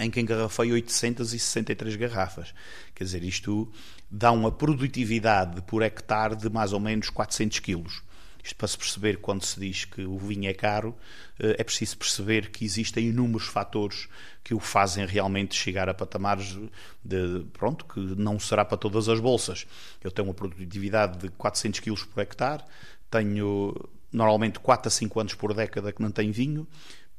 em 0.00 0.10
que 0.10 0.20
engarrafei 0.20 0.72
863 0.72 1.94
garrafas. 1.96 2.54
Quer 2.94 3.04
dizer, 3.04 3.22
isto 3.22 3.70
dá 4.10 4.32
uma 4.32 4.50
produtividade 4.50 5.60
por 5.62 5.82
hectare 5.82 6.34
de 6.34 6.48
mais 6.48 6.72
ou 6.72 6.80
menos 6.80 7.10
400 7.10 7.58
quilos. 7.60 8.02
Isto 8.42 8.56
para 8.56 8.68
se 8.68 8.78
perceber 8.78 9.18
quando 9.18 9.44
se 9.44 9.60
diz 9.60 9.84
que 9.84 10.02
o 10.02 10.16
vinho 10.18 10.48
é 10.48 10.54
caro, 10.54 10.96
eh, 11.38 11.56
é 11.58 11.64
preciso 11.64 11.98
perceber 11.98 12.50
que 12.50 12.64
existem 12.64 13.08
inúmeros 13.08 13.46
fatores 13.46 14.08
que 14.42 14.54
o 14.54 14.58
fazem 14.58 15.04
realmente 15.04 15.54
chegar 15.54 15.90
a 15.90 15.94
patamares 15.94 16.58
de, 17.04 17.44
pronto, 17.52 17.84
que 17.84 18.00
não 18.00 18.40
será 18.40 18.64
para 18.64 18.78
todas 18.78 19.10
as 19.10 19.20
bolsas. 19.20 19.66
Eu 20.02 20.10
tenho 20.10 20.28
uma 20.28 20.34
produtividade 20.34 21.18
de 21.18 21.28
400 21.28 21.80
kg 21.80 22.06
por 22.06 22.22
hectare, 22.22 22.64
tenho 23.10 23.74
normalmente 24.10 24.58
4 24.58 24.88
a 24.88 24.90
5 24.90 25.20
anos 25.20 25.34
por 25.34 25.54
década 25.54 25.92
que 25.92 26.02
não 26.02 26.10
tenho 26.10 26.32
vinho, 26.32 26.66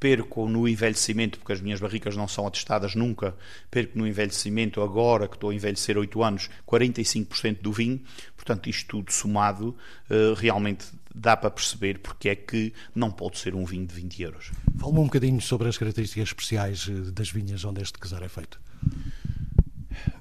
perco 0.02 0.50
no 0.50 0.68
envelhecimento, 0.68 1.38
porque 1.38 1.54
as 1.54 1.62
minhas 1.62 1.80
barricas 1.80 2.18
não 2.18 2.28
são 2.28 2.48
atestadas 2.48 2.96
nunca, 2.96 3.36
perco 3.70 4.00
no 4.00 4.08
envelhecimento, 4.08 4.82
agora 4.82 5.28
que 5.28 5.36
estou 5.36 5.52
a 5.52 5.54
envelhecer 5.54 5.96
8 5.96 6.24
anos, 6.24 6.50
45% 6.68 7.62
do 7.62 7.72
vinho. 7.72 8.02
Portanto, 8.36 8.68
isto 8.68 8.88
tudo 8.88 9.14
somado, 9.14 9.78
eh, 10.10 10.34
realmente 10.36 10.88
dá 11.14 11.38
para 11.38 11.52
perceber 11.52 12.00
porque 12.00 12.30
é 12.30 12.36
que 12.36 12.74
não 12.96 13.12
pode 13.12 13.38
ser 13.38 13.54
um 13.54 13.64
vinho 13.64 13.86
de 13.86 13.94
20 13.94 14.24
euros. 14.24 14.52
Fala-me 14.80 15.00
um 15.02 15.04
bocadinho 15.04 15.40
sobre 15.40 15.70
as 15.70 15.78
características 15.78 16.30
especiais 16.30 16.88
eh, 16.90 17.12
das 17.12 17.30
vinhas 17.30 17.64
onde 17.64 17.84
este 17.84 18.00
casar 18.00 18.24
é 18.24 18.28
feito. 18.28 18.60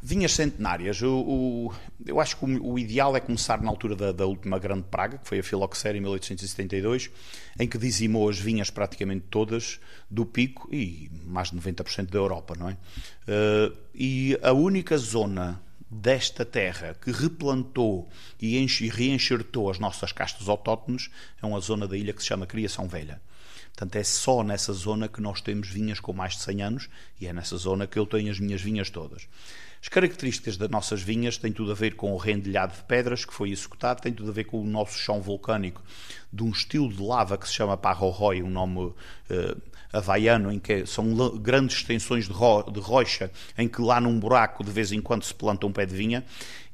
Vinhas 0.02 0.33
centenárias. 0.33 1.00
O, 1.02 1.72
eu 2.06 2.20
acho 2.20 2.37
que 2.37 2.44
o, 2.44 2.72
o, 2.72 2.78
ideal 2.78 3.16
é 3.16 3.20
começar 3.20 3.61
na 3.62 3.68
altura 3.68 3.94
da, 3.96 4.12
da, 4.12 4.26
última 4.26 4.59
grande 4.59 4.85
praga, 4.90 5.18
que 5.18 5.28
foi 5.28 5.38
a 5.38 5.42
filoxera 5.42 5.96
em 5.96 6.00
1872, 6.00 7.11
em 7.59 7.68
que 7.68 7.78
dizimou 7.78 8.28
as 8.28 8.38
vinhas 8.38 8.70
praticamente 8.70 9.26
todas 9.30 9.80
do 10.11 10.24
pico 10.26 10.68
e 10.72 11.11
mais 11.24 11.50
de 11.50 11.56
90% 11.56 12.11
da 12.11 12.18
Europa, 12.18 12.54
não 12.59 12.68
é? 12.68 12.72
Uh, 12.72 13.76
e 13.94 14.38
a 14.42 14.52
única 14.52 14.96
zona 14.96 15.61
desta 15.90 16.44
terra 16.44 16.94
que 16.94 17.11
replantou 17.11 18.09
e, 18.40 18.59
enche, 18.59 18.88
reenxertou 18.88 19.68
as 19.68 19.78
nossas 19.78 20.12
castas 20.12 20.48
autóctones 20.48 21.11
é 21.42 21.46
uma 21.46 21.61
zona 21.61 21.88
da 21.88 21.96
ilha 21.96 22.12
que 22.12 22.22
se 22.22 22.28
chama 22.28 22.46
Criação 22.46 22.87
Velha. 22.87 23.20
Portanto, 23.74 23.96
é 23.96 24.04
só 24.04 24.42
nessa 24.42 24.72
zona 24.72 25.09
que 25.09 25.20
nós 25.20 25.40
temos 25.40 25.68
vinhas 25.68 26.00
com 26.00 26.12
mais 26.12 26.35
de 26.35 26.42
100 26.42 26.62
anos 26.62 26.88
e 27.20 27.26
é 27.26 27.33
nessa 27.33 27.56
zona 27.56 27.87
que 27.87 27.98
eu 27.98 28.06
tenho 28.06 28.30
as 28.30 28.38
minhas 28.38 28.61
vinhas 28.61 28.90
todas. 28.90 29.26
As 29.83 29.88
características 29.88 30.59
das 30.59 30.68
nossas 30.68 31.00
vinhas 31.00 31.38
têm 31.38 31.52
tudo 31.52 31.72
a 31.72 31.74
ver 31.74 31.94
com 31.94 32.12
o 32.12 32.18
rendilhado 32.18 32.74
de 32.74 32.83
pedras 32.83 33.24
que 33.24 33.33
foi 33.33 33.50
executado, 33.50 34.02
tem 34.02 34.12
tudo 34.12 34.30
a 34.30 34.35
ver 34.35 34.44
com 34.44 34.61
o 34.61 34.66
nosso 34.66 34.98
chão 34.98 35.22
vulcânico 35.22 35.83
de 36.30 36.42
um 36.42 36.50
estilo 36.50 36.92
de 36.92 37.02
lava 37.02 37.38
que 37.38 37.48
se 37.48 37.54
chama 37.54 37.78
Parroroi, 37.78 38.42
um 38.42 38.50
nome 38.50 38.78
uh, 38.78 38.94
havaiano, 39.90 40.52
em 40.52 40.59
que 40.59 40.85
são 40.85 41.38
grandes 41.38 41.78
extensões 41.78 42.26
de, 42.26 42.33
ro 42.33 42.62
de 42.70 42.78
rocha, 42.78 43.30
em 43.56 43.66
que 43.68 43.80
lá 43.80 44.00
num 44.00 44.20
buraco 44.20 44.62
de 44.62 44.70
vez 44.70 44.92
em 44.92 45.00
quando 45.00 45.24
se 45.24 45.35
planta 45.35 45.66
um 45.66 45.72
pé 45.72 45.87
de 45.87 45.94
vinha, 45.94 46.24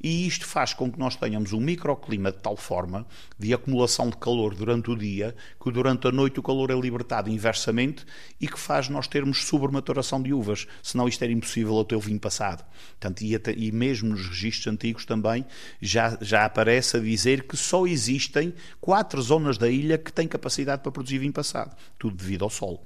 e 0.02 0.26
isto 0.26 0.46
faz 0.46 0.72
com 0.74 0.90
que 0.90 0.98
nós 0.98 1.16
tenhamos 1.16 1.52
um 1.52 1.60
microclima 1.60 2.30
de 2.30 2.38
tal 2.38 2.56
forma 2.56 3.06
de 3.38 3.52
acumulação 3.54 4.10
de 4.10 4.16
calor 4.16 4.54
durante 4.54 4.90
o 4.90 4.96
dia 4.96 5.34
que 5.62 5.70
durante 5.70 6.06
a 6.06 6.12
noite 6.12 6.38
o 6.38 6.42
calor 6.42 6.70
é 6.70 6.74
libertado 6.74 7.30
inversamente 7.30 8.04
e 8.40 8.46
que 8.46 8.58
faz 8.58 8.88
nós 8.88 9.06
termos 9.06 9.44
sobrematuração 9.44 10.22
de 10.22 10.32
uvas, 10.32 10.66
senão 10.82 11.08
isto 11.08 11.22
era 11.22 11.32
impossível 11.32 11.80
até 11.80 11.96
o 11.96 12.00
vinho 12.00 12.20
passado. 12.20 12.64
Portanto, 12.90 13.22
e, 13.22 13.34
até, 13.34 13.52
e 13.52 13.72
mesmo 13.72 14.10
nos 14.10 14.26
registros 14.26 14.72
antigos 14.72 15.04
também 15.04 15.44
já, 15.80 16.16
já 16.20 16.44
aparece 16.44 16.96
a 16.96 17.00
dizer 17.00 17.44
que 17.44 17.56
só 17.56 17.86
existem 17.86 18.54
quatro 18.80 19.20
zonas 19.20 19.58
da 19.58 19.68
ilha 19.68 19.98
que 19.98 20.12
têm 20.12 20.28
capacidade 20.28 20.82
para 20.82 20.92
produzir 20.92 21.18
vinho 21.18 21.32
passado, 21.32 21.76
tudo 21.98 22.16
devido 22.16 22.44
ao 22.44 22.50
sol. 22.50 22.84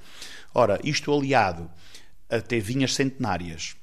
Ora, 0.54 0.80
isto 0.84 1.12
aliado 1.12 1.70
a 2.28 2.40
ter 2.40 2.60
vinhas 2.60 2.94
centenárias, 2.94 3.76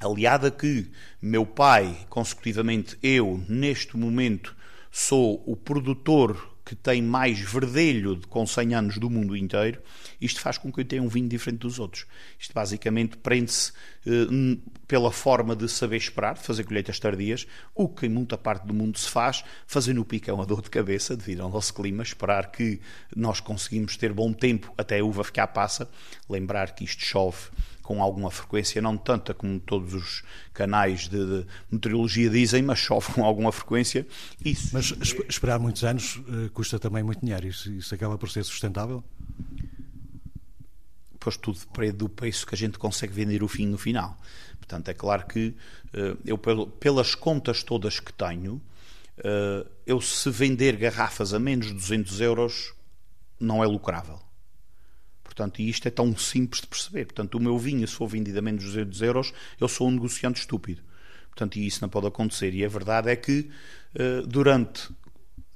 aliado 0.00 0.46
a 0.46 0.50
que 0.50 0.90
meu 1.20 1.46
pai, 1.46 2.06
consecutivamente 2.08 2.98
eu, 3.02 3.42
neste 3.48 3.96
momento, 3.96 4.54
sou 4.90 5.42
o 5.46 5.56
produtor 5.56 6.56
que 6.66 6.74
tem 6.74 7.00
mais 7.00 7.38
verdelho 7.38 8.20
com 8.28 8.44
100 8.44 8.74
anos 8.74 8.98
do 8.98 9.08
mundo 9.08 9.36
inteiro, 9.36 9.80
isto 10.20 10.40
faz 10.40 10.58
com 10.58 10.72
que 10.72 10.80
eu 10.80 10.84
tenha 10.84 11.00
um 11.00 11.08
vinho 11.08 11.28
diferente 11.28 11.60
dos 11.60 11.78
outros. 11.78 12.06
Isto 12.36 12.52
basicamente 12.52 13.16
prende-se 13.18 13.72
eh, 14.04 14.58
pela 14.88 15.12
forma 15.12 15.54
de 15.54 15.68
saber 15.68 15.98
esperar, 15.98 16.34
de 16.34 16.40
fazer 16.40 16.64
colheitas 16.64 16.98
tardias, 16.98 17.46
o 17.72 17.88
que 17.88 18.06
em 18.06 18.08
muita 18.08 18.36
parte 18.36 18.66
do 18.66 18.74
mundo 18.74 18.98
se 18.98 19.08
faz, 19.08 19.44
fazer 19.64 19.94
no 19.94 20.04
pico 20.04 20.28
é 20.28 20.46
dor 20.46 20.60
de 20.60 20.68
cabeça 20.68 21.16
devido 21.16 21.42
ao 21.42 21.50
nosso 21.50 21.72
clima, 21.72 22.02
esperar 22.02 22.50
que 22.50 22.80
nós 23.14 23.38
conseguimos 23.38 23.96
ter 23.96 24.12
bom 24.12 24.32
tempo 24.32 24.74
até 24.76 24.98
a 24.98 25.04
uva 25.04 25.22
ficar 25.22 25.46
passa, 25.46 25.88
lembrar 26.28 26.74
que 26.74 26.82
isto 26.82 27.04
chove 27.04 27.48
com 27.86 28.02
alguma 28.02 28.32
frequência, 28.32 28.82
não 28.82 28.96
tanta 28.96 29.32
como 29.32 29.60
todos 29.60 29.94
os 29.94 30.24
canais 30.52 31.06
de, 31.08 31.24
de 31.24 31.46
meteorologia 31.70 32.28
dizem, 32.28 32.60
mas 32.60 32.80
chove 32.80 33.12
com 33.12 33.24
alguma 33.24 33.52
frequência. 33.52 34.04
Isso. 34.44 34.70
Mas 34.72 34.92
esperar 35.28 35.60
muitos 35.60 35.84
anos 35.84 36.16
uh, 36.16 36.50
custa 36.52 36.80
também 36.80 37.04
muito 37.04 37.20
dinheiro. 37.20 37.46
Isso, 37.46 37.70
isso 37.70 37.94
acaba 37.94 38.18
por 38.18 38.28
ser 38.28 38.42
sustentável? 38.42 39.04
Pois 41.20 41.36
tudo 41.36 41.60
depende 41.60 41.92
do 41.92 42.08
preço 42.08 42.44
que 42.44 42.56
a 42.56 42.58
gente 42.58 42.76
consegue 42.76 43.12
vender 43.12 43.40
o 43.44 43.46
fim 43.46 43.66
no 43.66 43.78
final. 43.78 44.18
Portanto, 44.58 44.88
é 44.88 44.94
claro 44.94 45.24
que 45.24 45.54
uh, 45.94 46.18
eu, 46.26 46.36
pelas 46.36 47.14
contas 47.14 47.62
todas 47.62 48.00
que 48.00 48.12
tenho, 48.12 48.54
uh, 49.18 49.64
eu 49.86 50.00
se 50.00 50.28
vender 50.28 50.74
garrafas 50.76 51.32
a 51.32 51.38
menos 51.38 51.68
de 51.68 51.74
200 51.74 52.20
euros, 52.20 52.74
não 53.38 53.62
é 53.62 53.66
lucrável. 53.68 54.25
Portanto, 55.36 55.60
e 55.60 55.68
isto 55.68 55.86
é 55.86 55.90
tão 55.90 56.16
simples 56.16 56.62
de 56.62 56.66
perceber. 56.66 57.04
Portanto, 57.04 57.34
o 57.34 57.40
meu 57.40 57.58
vinho, 57.58 57.86
se 57.86 57.94
for 57.94 58.06
vendido 58.06 58.38
a 58.38 58.42
menos 58.42 58.62
de 58.62 58.70
200 58.70 59.02
euros, 59.02 59.34
eu 59.60 59.68
sou 59.68 59.86
um 59.86 59.90
negociante 59.90 60.40
estúpido. 60.40 60.82
Portanto, 61.28 61.56
e 61.56 61.66
isso 61.66 61.82
não 61.82 61.90
pode 61.90 62.06
acontecer. 62.06 62.54
E 62.54 62.64
a 62.64 62.68
verdade 62.68 63.10
é 63.10 63.16
que 63.16 63.50
uh, 63.94 64.26
durante 64.26 64.88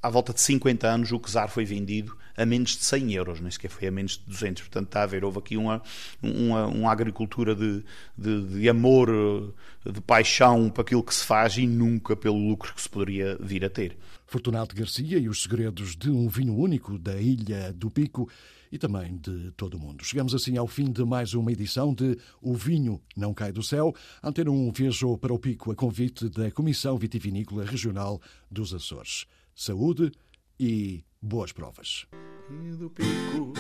à 0.03 0.11
volta 0.11 0.35
de 0.35 0.41
50 0.41 0.87
anos, 0.87 1.13
o 1.13 1.19
Quesar 1.19 1.49
foi 1.49 1.65
vendido 1.65 2.17
a 2.37 2.45
menos 2.45 2.71
de 2.77 2.85
100 2.85 3.15
euros, 3.15 3.41
nem 3.41 3.51
sequer 3.51 3.71
foi 3.71 3.89
a 3.89 3.91
menos 3.91 4.19
de 4.19 4.25
200. 4.27 4.63
Portanto, 4.65 4.87
está 4.87 5.03
a 5.03 5.07
ver, 5.07 5.25
houve 5.25 5.39
aqui 5.39 5.57
uma, 5.57 5.83
uma, 6.23 6.67
uma 6.67 6.93
agricultura 6.93 7.55
de, 7.55 7.83
de, 8.17 8.43
de, 8.47 8.69
amor, 8.69 9.55
de 9.85 10.01
paixão 10.03 10.69
para 10.69 10.83
aquilo 10.83 11.03
que 11.03 11.15
se 11.15 11.25
faz 11.25 11.57
e 11.57 11.67
nunca 11.67 12.15
pelo 12.15 12.39
lucro 12.39 12.75
que 12.75 12.81
se 12.81 12.89
poderia 12.89 13.37
vir 13.41 13.65
a 13.65 13.71
ter. 13.71 13.97
Fortunato 14.27 14.77
Garcia 14.77 15.19
e 15.19 15.29
os 15.29 15.43
segredos 15.43 15.97
de 15.97 16.11
um 16.11 16.29
vinho 16.29 16.55
único 16.55 16.99
da 16.99 17.21
Ilha 17.21 17.73
do 17.73 17.91
Pico 17.91 18.29
e 18.71 18.79
também 18.79 19.17
de 19.17 19.51
todo 19.53 19.75
o 19.75 19.79
mundo. 19.79 20.05
Chegamos 20.05 20.35
assim 20.35 20.57
ao 20.57 20.67
fim 20.67 20.91
de 20.91 21.05
mais 21.05 21.35
uma 21.35 21.51
edição 21.51 21.93
de 21.93 22.17
O 22.41 22.55
Vinho 22.55 23.01
Não 23.17 23.35
Cai 23.35 23.53
do 23.53 23.63
Céu. 23.63 23.95
Antena 24.23 24.51
1 24.51 24.73
viajou 24.73 25.19
para 25.19 25.33
o 25.33 25.39
Pico 25.39 25.73
a 25.73 25.75
convite 25.75 26.29
da 26.29 26.51
Comissão 26.51 26.97
Vitivinícola 26.97 27.65
Regional 27.65 28.21
dos 28.51 28.73
Açores. 28.73 29.27
Saúde 29.55 30.13
e 30.59 31.05
boas 31.21 31.53
provas. 31.53 32.07
Vinho 32.49 32.77
do 32.77 32.91
Pico, 32.91 33.53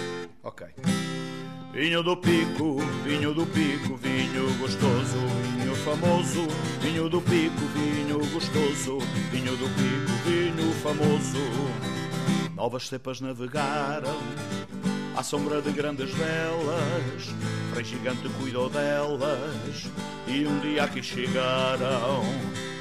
ok. 0.43 0.69
Vinho 1.73 2.03
do 2.03 2.17
Pico, 2.17 2.79
vinho 3.05 3.33
do 3.33 3.47
Pico, 3.47 3.97
vinho 3.97 4.59
gostoso, 4.59 5.19
vinho 5.57 5.75
famoso, 5.77 6.47
vinho 6.83 7.09
do 7.09 7.21
Pico, 7.23 7.61
vinho 7.75 8.19
gostoso, 8.33 8.99
vinho 9.31 9.57
do 9.57 9.69
Pico, 9.77 10.29
vinho 10.29 10.73
famoso. 10.83 11.39
Novas 12.57 12.89
cepas 12.89 13.21
navegaram 13.21 14.17
à 15.17 15.23
sombra 15.23 15.61
de 15.61 15.71
grandes 15.71 16.11
velas, 16.11 17.35
Frei 17.73 17.85
gigante 17.85 18.29
cuidou 18.41 18.69
delas 18.69 19.87
e 20.27 20.47
um 20.47 20.59
dia 20.61 20.85
aqui 20.85 21.03
chegaram, 21.03 22.23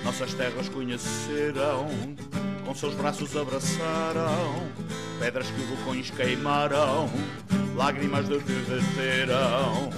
nossas 0.04 0.34
terras 0.34 0.70
conheceram 0.70 1.88
com 2.70 2.76
seus 2.76 2.94
braços 2.94 3.36
abraçaram, 3.36 4.70
pedras 5.20 5.48
que 5.48 5.60
vulcões 5.62 6.12
queimaram, 6.12 7.10
lágrimas 7.76 8.28
de 8.28 8.38
derreteram. 8.38 9.90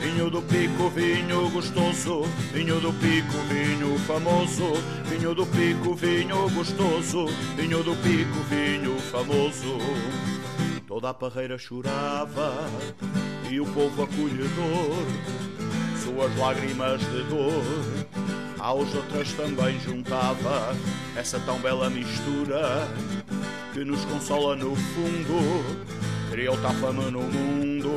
Vinho 0.00 0.30
do 0.30 0.40
pico, 0.40 0.88
vinho 0.88 1.50
gostoso, 1.50 2.22
vinho 2.54 2.80
do 2.80 2.90
pico, 2.94 3.36
vinho 3.48 3.98
famoso, 4.00 4.72
vinho 5.10 5.34
do 5.34 5.44
pico, 5.44 5.94
vinho 5.94 6.48
gostoso, 6.50 7.26
vinho 7.54 7.82
do 7.82 7.94
pico, 7.96 8.40
vinho 8.48 8.98
famoso. 9.10 9.76
Toda 10.94 11.10
a 11.10 11.14
parreira 11.14 11.58
chorava 11.58 12.52
e 13.50 13.58
o 13.58 13.66
povo 13.66 14.04
acolhedor, 14.04 15.04
suas 16.00 16.36
lágrimas 16.38 17.00
de 17.00 17.24
dor 17.24 17.64
aos 18.60 18.94
outras 18.94 19.32
também 19.32 19.80
juntava 19.80 20.72
essa 21.16 21.40
tão 21.40 21.58
bela 21.58 21.90
mistura 21.90 22.86
que 23.72 23.84
nos 23.84 24.04
consola 24.04 24.54
no 24.54 24.76
fundo. 24.76 25.64
Criou 26.30 26.56
tal 26.58 26.74
fama 26.74 27.10
no 27.10 27.22
mundo 27.22 27.90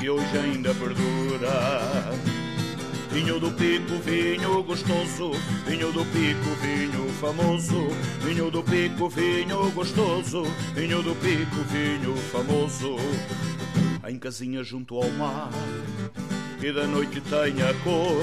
que 0.00 0.10
hoje 0.10 0.38
ainda 0.38 0.74
perdura. 0.74 2.41
Vinho 3.12 3.38
do 3.38 3.50
pico, 3.50 3.98
vinho 4.02 4.62
gostoso, 4.62 5.32
vinho 5.66 5.92
do 5.92 6.02
pico, 6.06 6.48
vinho 6.62 7.12
famoso, 7.20 7.88
vinho 8.24 8.50
do 8.50 8.62
pico, 8.62 9.08
vinho 9.10 9.70
gostoso, 9.72 10.44
vinho 10.74 11.02
do 11.02 11.14
pico, 11.16 11.56
vinho 11.70 12.16
famoso. 12.32 12.96
Em 14.08 14.18
casinha 14.18 14.64
junto 14.64 14.96
ao 14.96 15.10
mar, 15.10 15.50
e 16.62 16.72
da 16.72 16.86
noite 16.86 17.20
tem 17.20 17.62
a 17.62 17.74
cor. 17.84 18.22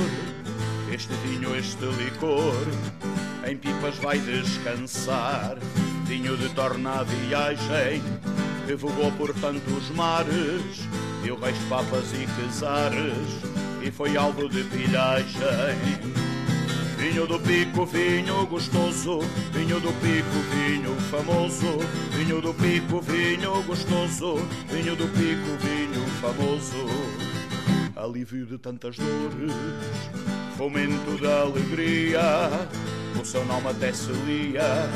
Este 0.91 1.13
vinho, 1.23 1.55
este 1.55 1.85
licor, 1.85 2.65
em 3.47 3.55
pipas 3.55 3.95
vai 3.97 4.17
descansar. 4.17 5.57
Vinho 6.05 6.35
de 6.35 6.49
torna 6.49 7.01
a 7.01 7.03
viagem, 7.03 8.01
que 8.65 8.73
vogou 8.73 9.11
por 9.11 9.33
tantos 9.35 9.89
mares, 9.91 10.87
deu 11.23 11.39
reis, 11.39 11.57
papas 11.69 12.11
e 12.13 12.25
quesares, 12.41 13.58
e 13.81 13.91
foi 13.91 14.15
alvo 14.17 14.47
de 14.49 14.63
pilhagem. 14.63 15.39
Vinho 16.97 17.25
do 17.25 17.39
pico, 17.39 17.85
vinho 17.85 18.45
gostoso, 18.47 19.19
vinho 19.53 19.79
do 19.79 19.93
pico, 19.93 20.39
vinho 20.53 20.95
famoso, 21.09 21.79
vinho 22.11 22.41
do 22.41 22.53
pico, 22.53 23.01
vinho 23.01 23.63
gostoso, 23.63 24.35
vinho 24.69 24.95
do 24.95 25.07
pico, 25.07 25.57
vinho 25.61 26.05
famoso 26.21 27.29
alívio 27.99 28.45
de 28.45 28.57
tantas 28.57 28.95
dores, 28.97 29.53
fomento 30.57 31.17
da 31.21 31.41
alegria, 31.41 32.21
o 33.19 33.25
seu 33.25 33.43
nome 33.45 33.67
até 33.67 33.91
se 33.91 34.11
lia 34.11 34.89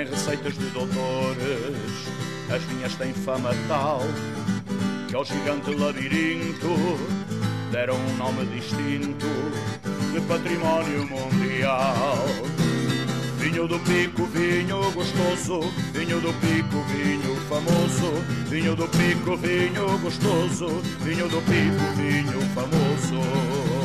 em 0.00 0.08
receitas 0.08 0.54
de 0.54 0.64
doutores. 0.70 2.08
As 2.50 2.62
vinhas 2.62 2.94
têm 2.96 3.12
fama 3.12 3.50
tal 3.68 4.00
que 5.08 5.14
ao 5.14 5.24
gigante 5.24 5.74
labirinto 5.74 6.68
deram 7.74 7.96
um 7.96 8.16
nome 8.16 8.46
distinto 8.46 9.26
de 10.12 10.20
património 10.28 11.08
mundial. 11.08 12.24
Vinho 13.36 13.66
do 13.66 13.80
pico, 13.80 14.26
vinho 14.26 14.92
gostoso, 14.92 15.60
vinho 15.92 16.20
do 16.20 16.32
pico, 16.34 16.80
vinho 16.92 17.34
famoso, 17.48 18.22
vinho 18.48 18.76
do 18.76 18.86
pico, 18.86 19.36
vinho 19.36 19.98
gostoso, 19.98 20.68
vinho 21.00 21.28
do 21.28 21.42
pico, 21.42 21.84
vinho 21.96 22.40
famoso. 22.54 23.83